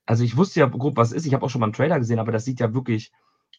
[0.04, 1.26] Also ich wusste ja grob, was es ist.
[1.26, 3.12] Ich habe auch schon mal einen Trailer gesehen, aber das sieht ja wirklich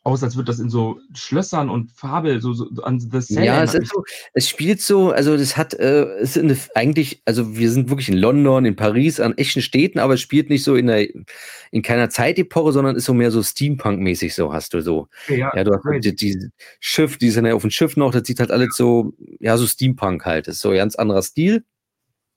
[0.03, 3.43] aus, als würde das in so Schlössern und Fabel, so, so an The Cell.
[3.43, 7.57] Ja, es ist so, es spielt so, also das hat, äh, es eine, eigentlich, also
[7.57, 10.75] wir sind wirklich in London, in Paris, an echten Städten, aber es spielt nicht so
[10.75, 11.07] in der,
[11.71, 15.07] in keiner Zeitepoche, sondern ist so mehr so Steampunk-mäßig, so hast du so.
[15.27, 16.15] ja, Ja, du hast crazy.
[16.15, 19.13] die, die Schiff, die sind ja auf dem Schiff noch, das sieht halt alles so,
[19.39, 20.47] ja, so Steampunk halt.
[20.47, 21.65] Das ist so ein ganz anderer Stil,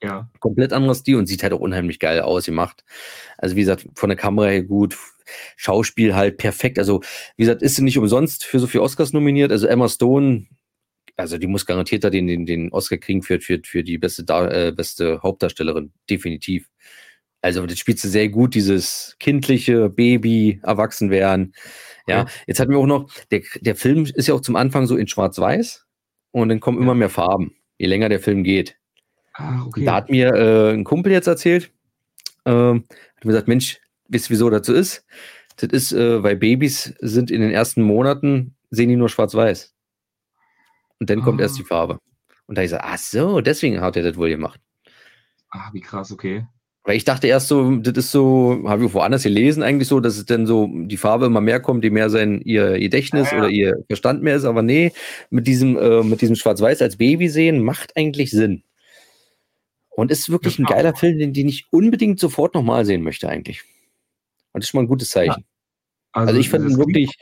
[0.03, 0.29] ja.
[0.41, 2.85] komplett anderer Stil und sieht halt auch unheimlich geil aus gemacht.
[3.39, 4.97] Also wie gesagt, von der Kamera her gut.
[5.57, 6.79] Schauspiel halt perfekt.
[6.79, 7.03] Also,
[7.37, 9.53] wie gesagt, ist sie nicht umsonst für so viele Oscars nominiert.
[9.53, 10.47] Also Emma Stone,
[11.17, 14.25] also die muss garantiert da den, den, den Oscar kriegen für, für, für die beste,
[14.29, 15.93] äh, beste Hauptdarstellerin.
[16.09, 16.69] Definitiv.
[17.43, 21.55] Also, das spielt sie sehr gut, dieses kindliche Baby, Erwachsenwerden.
[22.07, 22.33] Ja, okay.
[22.47, 25.09] jetzt hatten wir auch noch, der, der Film ist ja auch zum Anfang so in
[25.09, 25.87] Schwarz-Weiß
[26.33, 26.83] und dann kommen ja.
[26.83, 28.77] immer mehr Farben, je länger der Film geht.
[29.35, 29.85] Ah, okay.
[29.85, 31.71] Da hat mir äh, ein Kumpel jetzt erzählt,
[32.45, 32.85] äh, hat mir
[33.23, 33.81] gesagt, Mensch,
[34.11, 35.05] wisst wieso dazu ist?
[35.57, 39.75] Das ist, äh, weil Babys sind in den ersten Monaten, sehen die nur schwarz-weiß.
[40.99, 41.23] Und dann oh.
[41.23, 41.69] kommt erst die ah.
[41.69, 41.99] Farbe.
[42.47, 44.61] Und da ich so, ach so, deswegen hat er das wohl gemacht.
[45.51, 46.47] Ah, wie krass, okay.
[46.85, 50.17] Weil ich dachte erst so, das ist so, habe ich woanders gelesen, eigentlich so, dass
[50.17, 53.43] es dann so die Farbe immer mehr kommt, je mehr sein ihr Gedächtnis ja, ja.
[53.43, 54.45] oder ihr Verstand mehr ist.
[54.45, 54.93] Aber nee,
[55.29, 58.63] mit diesem, äh, mit diesem Schwarz-Weiß als Baby sehen macht eigentlich Sinn.
[59.91, 63.63] Und ist wirklich ein geiler Film, den, den ich unbedingt sofort nochmal sehen möchte, eigentlich.
[64.53, 65.45] Und das ist schon mal ein gutes Zeichen.
[66.13, 67.17] Also, also, ich fand ihn wirklich,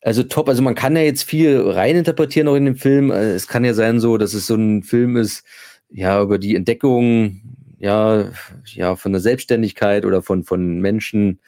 [0.00, 0.48] also top.
[0.48, 3.10] Also man kann ja jetzt viel reininterpretieren auch in dem Film.
[3.10, 5.44] Äh, es kann ja sein so, dass es so ein Film ist,
[5.90, 7.40] ja, über die Entdeckung,
[7.78, 8.30] ja,
[8.66, 11.40] ja, von der Selbstständigkeit oder von, von Menschen,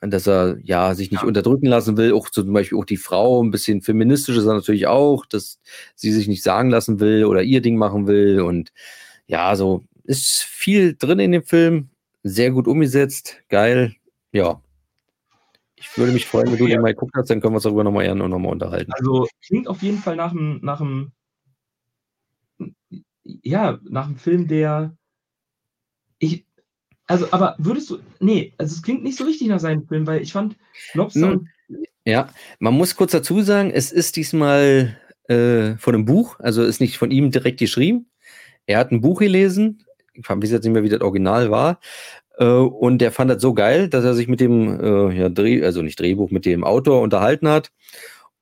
[0.00, 1.28] dass er ja sich nicht ja.
[1.28, 2.12] unterdrücken lassen will.
[2.12, 5.60] Auch zum Beispiel auch die Frau, ein bisschen feministisch ist er natürlich auch, dass
[5.94, 8.40] sie sich nicht sagen lassen will oder ihr Ding machen will.
[8.40, 8.72] Und
[9.26, 11.90] ja, so ist viel drin in dem Film.
[12.22, 13.94] Sehr gut umgesetzt, geil.
[14.32, 14.62] Ja.
[15.74, 17.82] Ich würde mich freuen, wenn du den mal geguckt hast, dann können wir uns darüber
[17.82, 18.92] nochmal noch mal unterhalten.
[18.92, 21.10] Also klingt auf jeden Fall nach einem, nach einem,
[23.24, 24.96] ja, nach einem Film, der
[26.20, 26.46] ich,
[27.06, 30.22] also, aber würdest du, nee, also es klingt nicht so richtig nach seinem Film, weil
[30.22, 30.56] ich fand
[30.94, 31.32] Lobster.
[31.32, 31.48] Hm,
[32.04, 32.28] ja,
[32.60, 34.96] man muss kurz dazu sagen, es ist diesmal
[35.28, 38.08] äh, von einem Buch, also ist nicht von ihm direkt geschrieben.
[38.66, 39.84] Er hat ein Buch gelesen,
[40.14, 41.80] ich weiß jetzt nicht mehr, wie das Original war.
[42.38, 45.64] Äh, und der fand das so geil, dass er sich mit dem, äh, ja, Dreh,
[45.64, 47.70] also nicht Drehbuch, mit dem Autor unterhalten hat.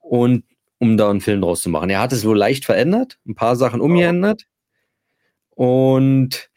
[0.01, 0.45] Und
[0.79, 1.91] um da einen Film draus zu machen.
[1.91, 4.47] Er hat es wohl leicht verändert, ein paar Sachen umgeändert.
[5.51, 6.51] Und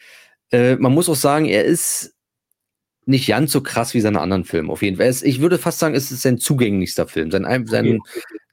[0.52, 2.16] äh, man muss auch sagen, er ist
[3.06, 4.72] nicht ganz so krass wie seine anderen Filme.
[4.72, 5.08] Auf jeden Fall.
[5.08, 7.32] Ist, ich würde fast sagen, es ist sein zugänglichster Film.
[7.32, 8.00] Sein, sein,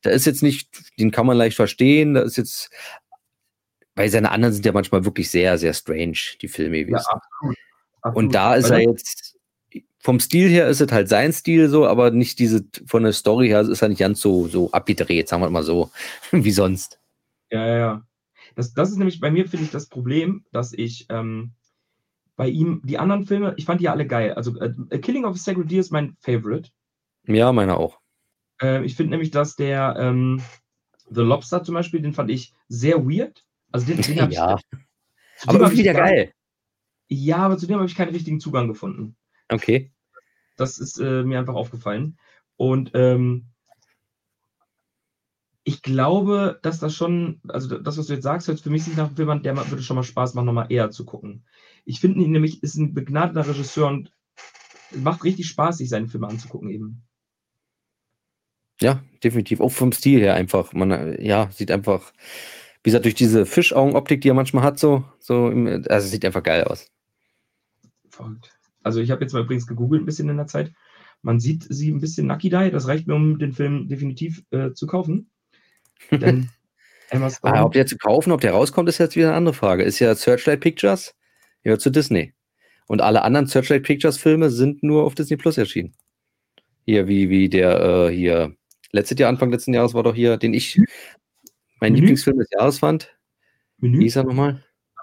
[0.03, 2.15] da ist jetzt nicht, den kann man leicht verstehen.
[2.15, 2.71] Da ist jetzt,
[4.01, 6.79] weil seine anderen sind ja manchmal wirklich sehr, sehr strange, die Filme.
[6.89, 7.57] Ja, absolut.
[8.01, 8.17] Absolut.
[8.17, 9.37] Und da ist er jetzt,
[9.99, 13.49] vom Stil her ist es halt sein Stil so, aber nicht diese, von der Story
[13.49, 15.91] her ist er nicht ganz so, so abgedreht, sagen wir mal so,
[16.31, 16.99] wie sonst.
[17.51, 18.03] Ja, ja, ja.
[18.57, 21.53] Das, das ist nämlich bei mir, finde ich, das Problem, dass ich, ähm,
[22.37, 24.33] bei ihm, die anderen Filme, ich fand die ja alle geil.
[24.33, 26.71] Also äh, Killing of a Sacred Deer ist mein Favorite.
[27.27, 28.01] Ja, meiner auch.
[28.63, 30.41] Äh, ich finde nämlich, dass der ähm,
[31.11, 33.45] The Lobster zum Beispiel, den fand ich sehr weird.
[33.73, 34.57] Also den, den ja.
[34.57, 36.33] Ich, aber irgendwie wieder geil.
[37.09, 39.17] Ja, aber zu dem habe ich keinen richtigen Zugang gefunden.
[39.49, 39.93] Okay.
[40.57, 42.19] Das ist äh, mir einfach aufgefallen.
[42.57, 43.47] Und ähm,
[45.65, 48.97] ich glaube, dass das schon, also das, was du jetzt sagst, hört für mich nicht
[48.97, 51.45] nach einem Film der würde schon mal Spaß machen, nochmal eher zu gucken.
[51.85, 54.13] Ich finde ihn nämlich, ist ein begnadeter Regisseur und
[54.95, 57.03] macht richtig Spaß, sich seine Filme anzugucken eben.
[58.81, 59.61] Ja, definitiv.
[59.61, 60.73] Auch vom Stil her einfach.
[60.73, 62.13] Man, ja, sieht einfach,
[62.83, 65.53] wie gesagt, durch diese Fischaugenoptik, die er manchmal hat, so, so,
[65.89, 66.91] also sieht einfach geil aus.
[68.09, 68.51] Verrückt.
[68.83, 70.73] Also ich habe jetzt mal übrigens gegoogelt ein bisschen in der Zeit.
[71.23, 74.87] Man sieht sie ein bisschen Nakidai, das reicht mir, um den Film definitiv äh, zu
[74.87, 75.31] kaufen.
[76.11, 76.49] Denn
[77.11, 77.55] Emma Stone.
[77.55, 79.83] Ah, ob der zu kaufen, ob der rauskommt, ist jetzt wieder eine andere Frage.
[79.83, 81.15] Ist ja Searchlight Pictures,
[81.63, 82.33] gehört zu Disney.
[82.87, 85.93] Und alle anderen Searchlight Pictures Filme sind nur auf Disney Plus erschienen.
[86.87, 88.57] Hier, wie, wie der, äh, hier,
[88.93, 90.81] letztes Jahr, Anfang letzten Jahres war doch hier, den ich,
[91.81, 92.01] mein Menü?
[92.01, 93.17] Lieblingsfilm des Jahres fand.
[93.79, 93.99] Menü?
[93.99, 94.63] Wie hieß er nochmal?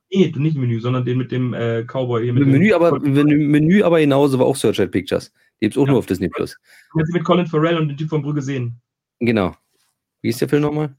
[0.10, 2.24] Nee, nicht Menü, sondern den mit dem äh, Cowboy.
[2.24, 5.34] Hier mit Menü, aber, Menü aber genauso war auch Searchlight Pictures.
[5.60, 5.92] Die gibt es auch ja.
[5.92, 6.56] nur auf Disney Plus.
[6.94, 8.80] Mit Colin Farrell und den Typ von Brügge sehen.
[9.20, 9.56] Genau.
[10.22, 10.96] Wie ist der Film nochmal?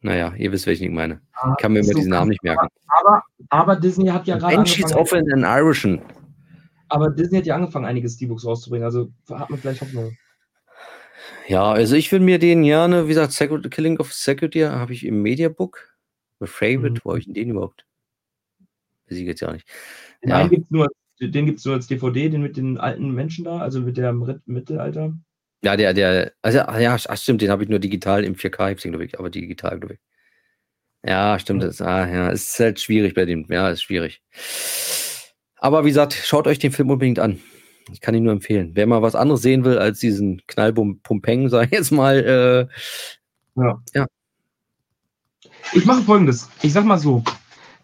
[0.00, 1.20] Naja, ihr wisst, welchen ich meine.
[1.34, 2.68] Ich kann mir immer so diesen Namen nicht merken.
[2.86, 4.56] Aber, aber Disney hat ja gerade.
[4.56, 6.00] Banshees of an Irishman.
[6.88, 8.84] Aber Disney hat ja angefangen, einige Steelbooks rauszubringen.
[8.84, 10.16] Also hat man vielleicht Hoffnung.
[11.48, 15.04] Ja, also ich will mir den gerne, wie gesagt, Secret, Killing of Security habe ich
[15.04, 15.94] im Mediabook.
[16.40, 17.00] My Favorite, mhm.
[17.04, 17.86] wo habe ich den überhaupt?
[19.08, 19.68] Weiß ich jetzt ja nicht.
[20.22, 20.38] Ja.
[20.38, 20.88] Nein, gibt's nur,
[21.20, 24.40] den gibt es nur als DVD, den mit den alten Menschen da, also mit dem
[24.46, 25.14] Mittelalter.
[25.62, 28.92] Ja, der, der, also ja, ach, stimmt, den habe ich nur digital im 4K gesehen,
[28.92, 30.00] glaube ich, aber digital, glaube ich.
[31.06, 34.22] Ja, stimmt, das ah, ja, ist halt schwierig bei dem, ja, ist schwierig.
[35.56, 37.40] Aber wie gesagt, schaut euch den Film unbedingt an.
[37.90, 38.70] Ich kann ihn nur empfehlen.
[38.74, 42.68] Wer mal was anderes sehen will als diesen Knallbum-Pumpeng, sag ich jetzt mal,
[43.56, 43.82] äh, ja.
[43.94, 44.06] ja.
[45.72, 46.48] Ich mache folgendes.
[46.62, 47.22] Ich sag mal so.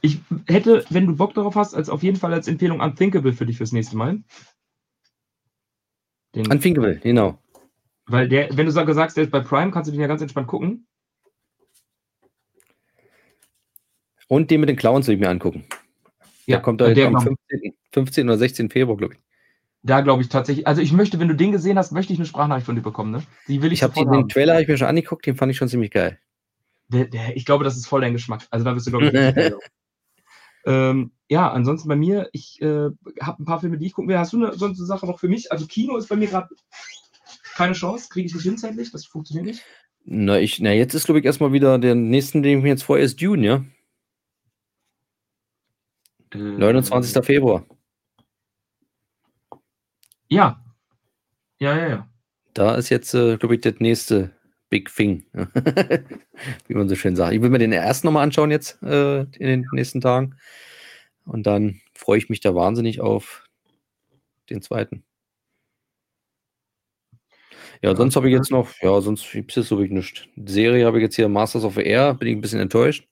[0.00, 3.46] Ich hätte, wenn du Bock darauf hast, als auf jeden Fall als Empfehlung Unthinkable für
[3.46, 4.22] dich fürs nächste Mal.
[6.34, 7.38] Den, Unfinkable, genau.
[8.06, 10.46] Weil der, wenn du sagst, der ist bei Prime, kannst du den ja ganz entspannt
[10.46, 10.86] gucken.
[14.28, 15.64] Und den mit den Clowns will ich mir angucken.
[16.46, 18.70] Ja, der kommt da der am 15, 15 oder 16.
[18.70, 19.20] Februar, glaube ich.
[19.82, 22.26] Da glaube ich tatsächlich, also ich möchte, wenn du den gesehen hast, möchte ich eine
[22.26, 23.12] Sprachnachricht von dir bekommen.
[23.12, 23.22] Ne?
[23.48, 23.78] Die will ich.
[23.78, 25.90] Ich habe den, den Trailer hab ich mir schon angeguckt, den fand ich schon ziemlich
[25.90, 26.18] geil.
[26.88, 28.46] Der, der, ich glaube, das ist voll dein Geschmack.
[28.50, 29.54] Also da wirst du, glaube ich,
[30.66, 32.90] ähm, ja, ansonsten bei mir, ich äh,
[33.22, 34.18] habe ein paar Filme, die ich gucken will.
[34.18, 35.50] Hast du eine, sonst eine Sache noch für mich?
[35.50, 36.48] Also Kino ist bei mir gerade
[37.54, 39.64] keine Chance, kriege ich nicht hin zeitlich, das funktioniert nicht.
[40.04, 42.82] Na, ich, na jetzt ist, glaube ich, erstmal wieder der nächsten, den ich mir jetzt
[42.82, 43.64] vorher ist Dune, ja?
[46.32, 47.24] Äh, 29.
[47.24, 47.66] Februar.
[50.30, 50.64] Ja.
[51.58, 52.08] Ja, ja, ja.
[52.54, 54.30] Da ist jetzt, äh, glaube ich, das nächste
[54.70, 55.26] Big Thing.
[56.66, 57.34] Wie man so schön sagt.
[57.34, 60.36] Ich will mir den ersten nochmal anschauen jetzt äh, in den nächsten Tagen.
[61.24, 63.44] Und dann freue ich mich da wahnsinnig auf
[64.48, 65.04] den zweiten.
[67.82, 70.24] Ja, sonst habe ich jetzt noch, ja, sonst gibt es so wirklich nichts.
[70.36, 73.08] Die Serie habe ich jetzt hier Masters of Air, bin ich ein bisschen enttäuscht.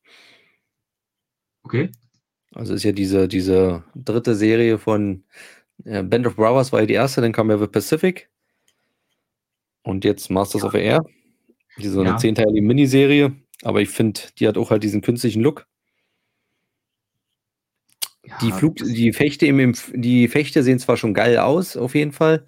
[1.64, 1.90] Okay.
[2.54, 5.24] Also ist ja diese, diese dritte Serie von
[5.84, 8.28] Band of Brothers war ja die erste, dann kam ja The Pacific.
[9.82, 10.68] Und jetzt Masters ja.
[10.68, 11.00] of Air.
[11.78, 12.10] Diese ja.
[12.10, 13.36] eine zehnteilige Miniserie.
[13.62, 15.66] Aber ich finde, die hat auch halt diesen künstlichen Look.
[18.24, 22.12] Ja, die, Flug, die Fechte im, die Fechte sehen zwar schon geil aus, auf jeden
[22.12, 22.44] Fall.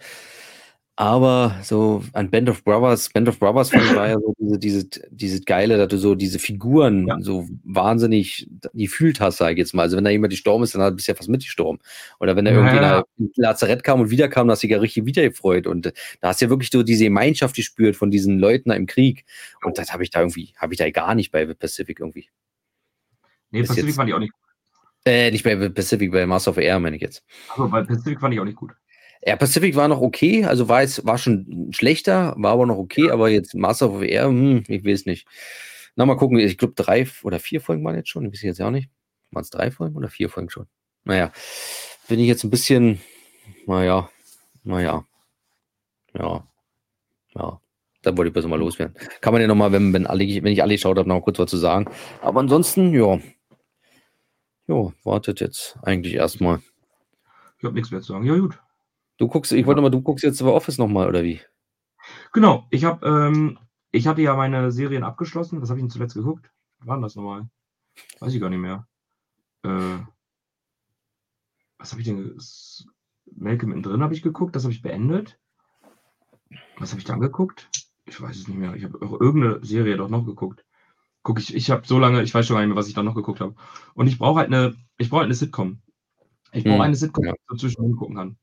[1.01, 4.59] Aber so an Band of Brothers, Band of Brothers fand ich war ja so diese,
[4.59, 7.17] diese, diese geile, dass du so diese Figuren ja.
[7.23, 9.85] so wahnsinnig gefühlt hast, sag ich jetzt mal.
[9.85, 11.81] Also wenn da jemand gestorben ist, dann bist du ja fast mitgestorben.
[12.19, 13.05] Oder wenn da irgendjemand ja.
[13.17, 15.67] ins Lazarett kam und wiederkam, dann hast du dich ja richtig wiedergefreut.
[15.67, 15.87] Und
[16.21, 19.25] da hast du ja wirklich so diese Gemeinschaft gespürt von diesen Leuten da im Krieg.
[19.65, 22.29] Und das habe ich da irgendwie, habe ich da gar nicht bei Pacific irgendwie.
[23.53, 24.51] Nee, Pacific jetzt, fand ich auch nicht gut.
[25.07, 27.25] Äh, nicht bei Pacific, bei Master of Air meine ich jetzt.
[27.49, 28.73] Also bei Pacific fand ich auch nicht gut.
[29.23, 33.11] Ja, Pacific war noch okay, also war es war schon schlechter, war aber noch okay,
[33.11, 35.27] aber jetzt Master of Air, hm, ich weiß nicht.
[35.95, 38.63] Na, mal gucken, ich glaube drei oder vier Folgen waren jetzt schon, ich weiß jetzt
[38.63, 38.89] auch nicht.
[39.31, 40.67] Waren es drei Folgen oder vier Folgen schon?
[41.05, 41.33] Naja,
[42.09, 43.01] bin ich jetzt ein bisschen,
[43.67, 44.09] naja,
[44.65, 45.05] naja,
[46.15, 46.49] ja,
[47.35, 47.61] ja,
[48.03, 48.97] da wollte ich besser mal loswerden.
[49.21, 51.51] Kann man ja nochmal, wenn, wenn, alle, wenn ich alle geschaut habe, noch kurz was
[51.51, 51.91] zu sagen.
[52.23, 53.19] Aber ansonsten, ja,
[54.67, 56.61] ja, wartet jetzt eigentlich erstmal.
[57.59, 58.25] Ich habe nichts mehr zu sagen.
[58.25, 58.59] Ja, gut.
[59.21, 61.43] Du guckst, ich wollte mal, du guckst jetzt The Office nochmal, oder wie?
[62.33, 63.59] Genau, ich habe, ähm,
[63.91, 65.61] ich hatte ja meine Serien abgeschlossen.
[65.61, 66.51] Was habe ich denn zuletzt geguckt?
[66.83, 67.47] Denn das nochmal?
[68.21, 68.89] Weiß ich gar nicht mehr.
[69.63, 69.99] Äh,
[71.77, 72.35] was habe ich denn?
[73.37, 75.39] Malcolm drin habe ich geguckt, das habe ich beendet.
[76.79, 77.69] Was habe ich dann geguckt?
[78.07, 78.75] Ich weiß es nicht mehr.
[78.75, 80.65] Ich habe irgendeine Serie doch noch geguckt.
[81.23, 83.03] Guck ich, ich habe so lange, ich weiß schon gar nicht mehr, was ich da
[83.03, 83.55] noch geguckt habe.
[83.93, 85.83] Und ich brauche halt eine, ich brauche halt eine Sitcom.
[86.53, 88.39] Ich brauche hm, eine Sitcom, die ich so zwischendurch gucken kann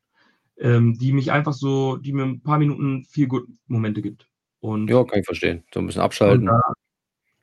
[0.59, 4.27] ähm, die mich einfach so, die mir ein paar Minuten viel gut Momente gibt.
[4.59, 5.63] Und, ja, kann ich verstehen.
[5.73, 6.49] So ein bisschen abschalten.
[6.49, 6.61] Und da,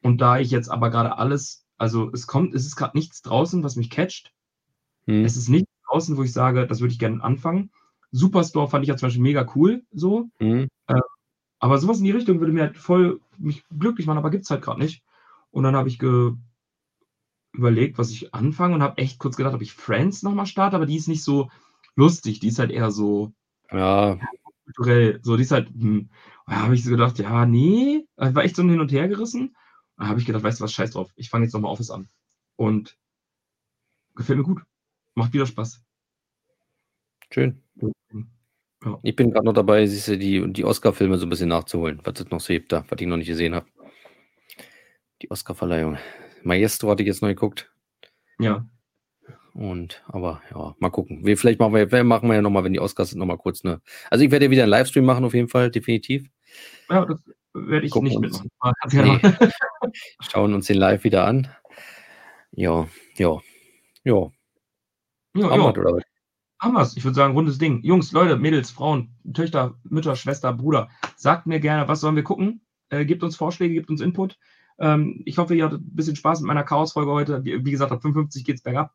[0.02, 3.62] und da ich jetzt aber gerade alles, also es kommt, es ist gerade nichts draußen,
[3.62, 4.32] was mich catcht.
[5.06, 5.24] Hm.
[5.24, 7.70] Es ist nichts draußen, wo ich sage, das würde ich gerne anfangen.
[8.10, 10.28] Superstore fand ich ja zum Beispiel mega cool, so.
[10.38, 10.68] Hm.
[10.86, 11.00] Äh,
[11.58, 14.50] aber sowas in die Richtung würde mir halt voll mich glücklich machen, aber gibt es
[14.50, 15.02] halt gerade nicht.
[15.50, 15.98] Und dann habe ich
[17.52, 20.86] überlegt, was ich anfange und habe echt kurz gedacht, ob ich Friends nochmal starte, aber
[20.86, 21.50] die ist nicht so,
[21.96, 23.32] lustig, die ist halt eher so
[23.70, 24.18] ja.
[24.64, 25.20] kulturell.
[25.22, 26.10] So, die ist halt, hm.
[26.46, 29.56] da habe ich so gedacht, ja, nee, ich war echt so hin und her gerissen.
[29.96, 32.08] Da habe ich gedacht, weißt du was, scheiß drauf, ich fange jetzt nochmal Office an.
[32.56, 32.96] Und
[34.14, 34.62] gefällt mir gut.
[35.14, 35.82] Macht wieder Spaß.
[37.30, 37.62] Schön.
[38.84, 38.98] Ja.
[39.02, 42.20] Ich bin gerade noch dabei, siehst du, die, die Oscar-Filme so ein bisschen nachzuholen, was
[42.20, 43.66] es noch so gibt da, was ich noch nicht gesehen habe.
[45.22, 45.98] Die Oscar-Verleihung.
[46.42, 47.72] Maestro hatte ich jetzt noch geguckt.
[48.38, 48.68] Ja.
[49.54, 51.24] Und aber ja, mal gucken.
[51.24, 53.80] Wir, vielleicht machen wir, machen wir ja nochmal, wenn die Oscars sind, nochmal kurz eine.
[54.10, 56.28] Also ich werde ja wieder einen Livestream machen, auf jeden Fall, definitiv.
[56.90, 57.18] Ja, das
[57.54, 58.50] werde ich gucken nicht mitmachen.
[58.92, 59.90] Nee.
[60.20, 61.48] Schauen uns den live wieder an.
[62.50, 63.38] Ja, ja,
[64.02, 64.30] ja.
[65.36, 65.68] Ja, Haben ja.
[65.68, 66.02] oder was?
[66.60, 66.96] Haben wir's.
[66.96, 67.82] Ich würde sagen, rundes Ding.
[67.82, 72.62] Jungs, Leute, Mädels, Frauen, Töchter, Mütter, Schwester, Bruder, sagt mir gerne, was sollen wir gucken?
[72.88, 74.38] Äh, gebt uns Vorschläge, gebt uns Input.
[74.78, 77.44] Ähm, ich hoffe, ihr hattet ein bisschen Spaß mit meiner Chaos-Folge heute.
[77.44, 78.94] Wie, wie gesagt, ab 55 geht es bergab.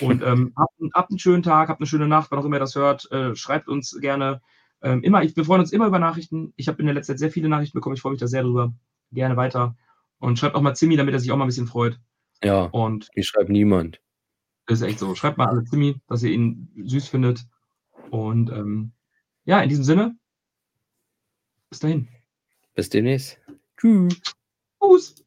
[0.00, 2.60] Und ähm, habt, habt, einen schönen Tag, habt eine schöne Nacht, wann auch immer ihr
[2.60, 3.10] das hört.
[3.10, 4.40] Äh, schreibt uns gerne.
[4.82, 6.52] Ähm, immer, ich, wir freuen uns immer über Nachrichten.
[6.56, 7.94] Ich habe in der letzten Zeit sehr viele Nachrichten bekommen.
[7.94, 8.72] Ich freue mich da sehr drüber.
[9.12, 9.76] Gerne weiter.
[10.18, 11.98] Und schreibt auch mal Zimmi, damit er sich auch mal ein bisschen freut.
[12.42, 12.64] Ja.
[12.64, 14.00] Und ich schreibe niemand.
[14.68, 15.14] Ist echt so.
[15.14, 17.46] Schreibt mal alle Zimmi, dass ihr ihn süß findet.
[18.10, 18.92] Und ähm,
[19.44, 20.16] ja, in diesem Sinne,
[21.70, 22.08] bis dahin.
[22.74, 23.38] Bis demnächst.
[23.76, 24.20] Tschüss.
[24.80, 25.25] Tschüss.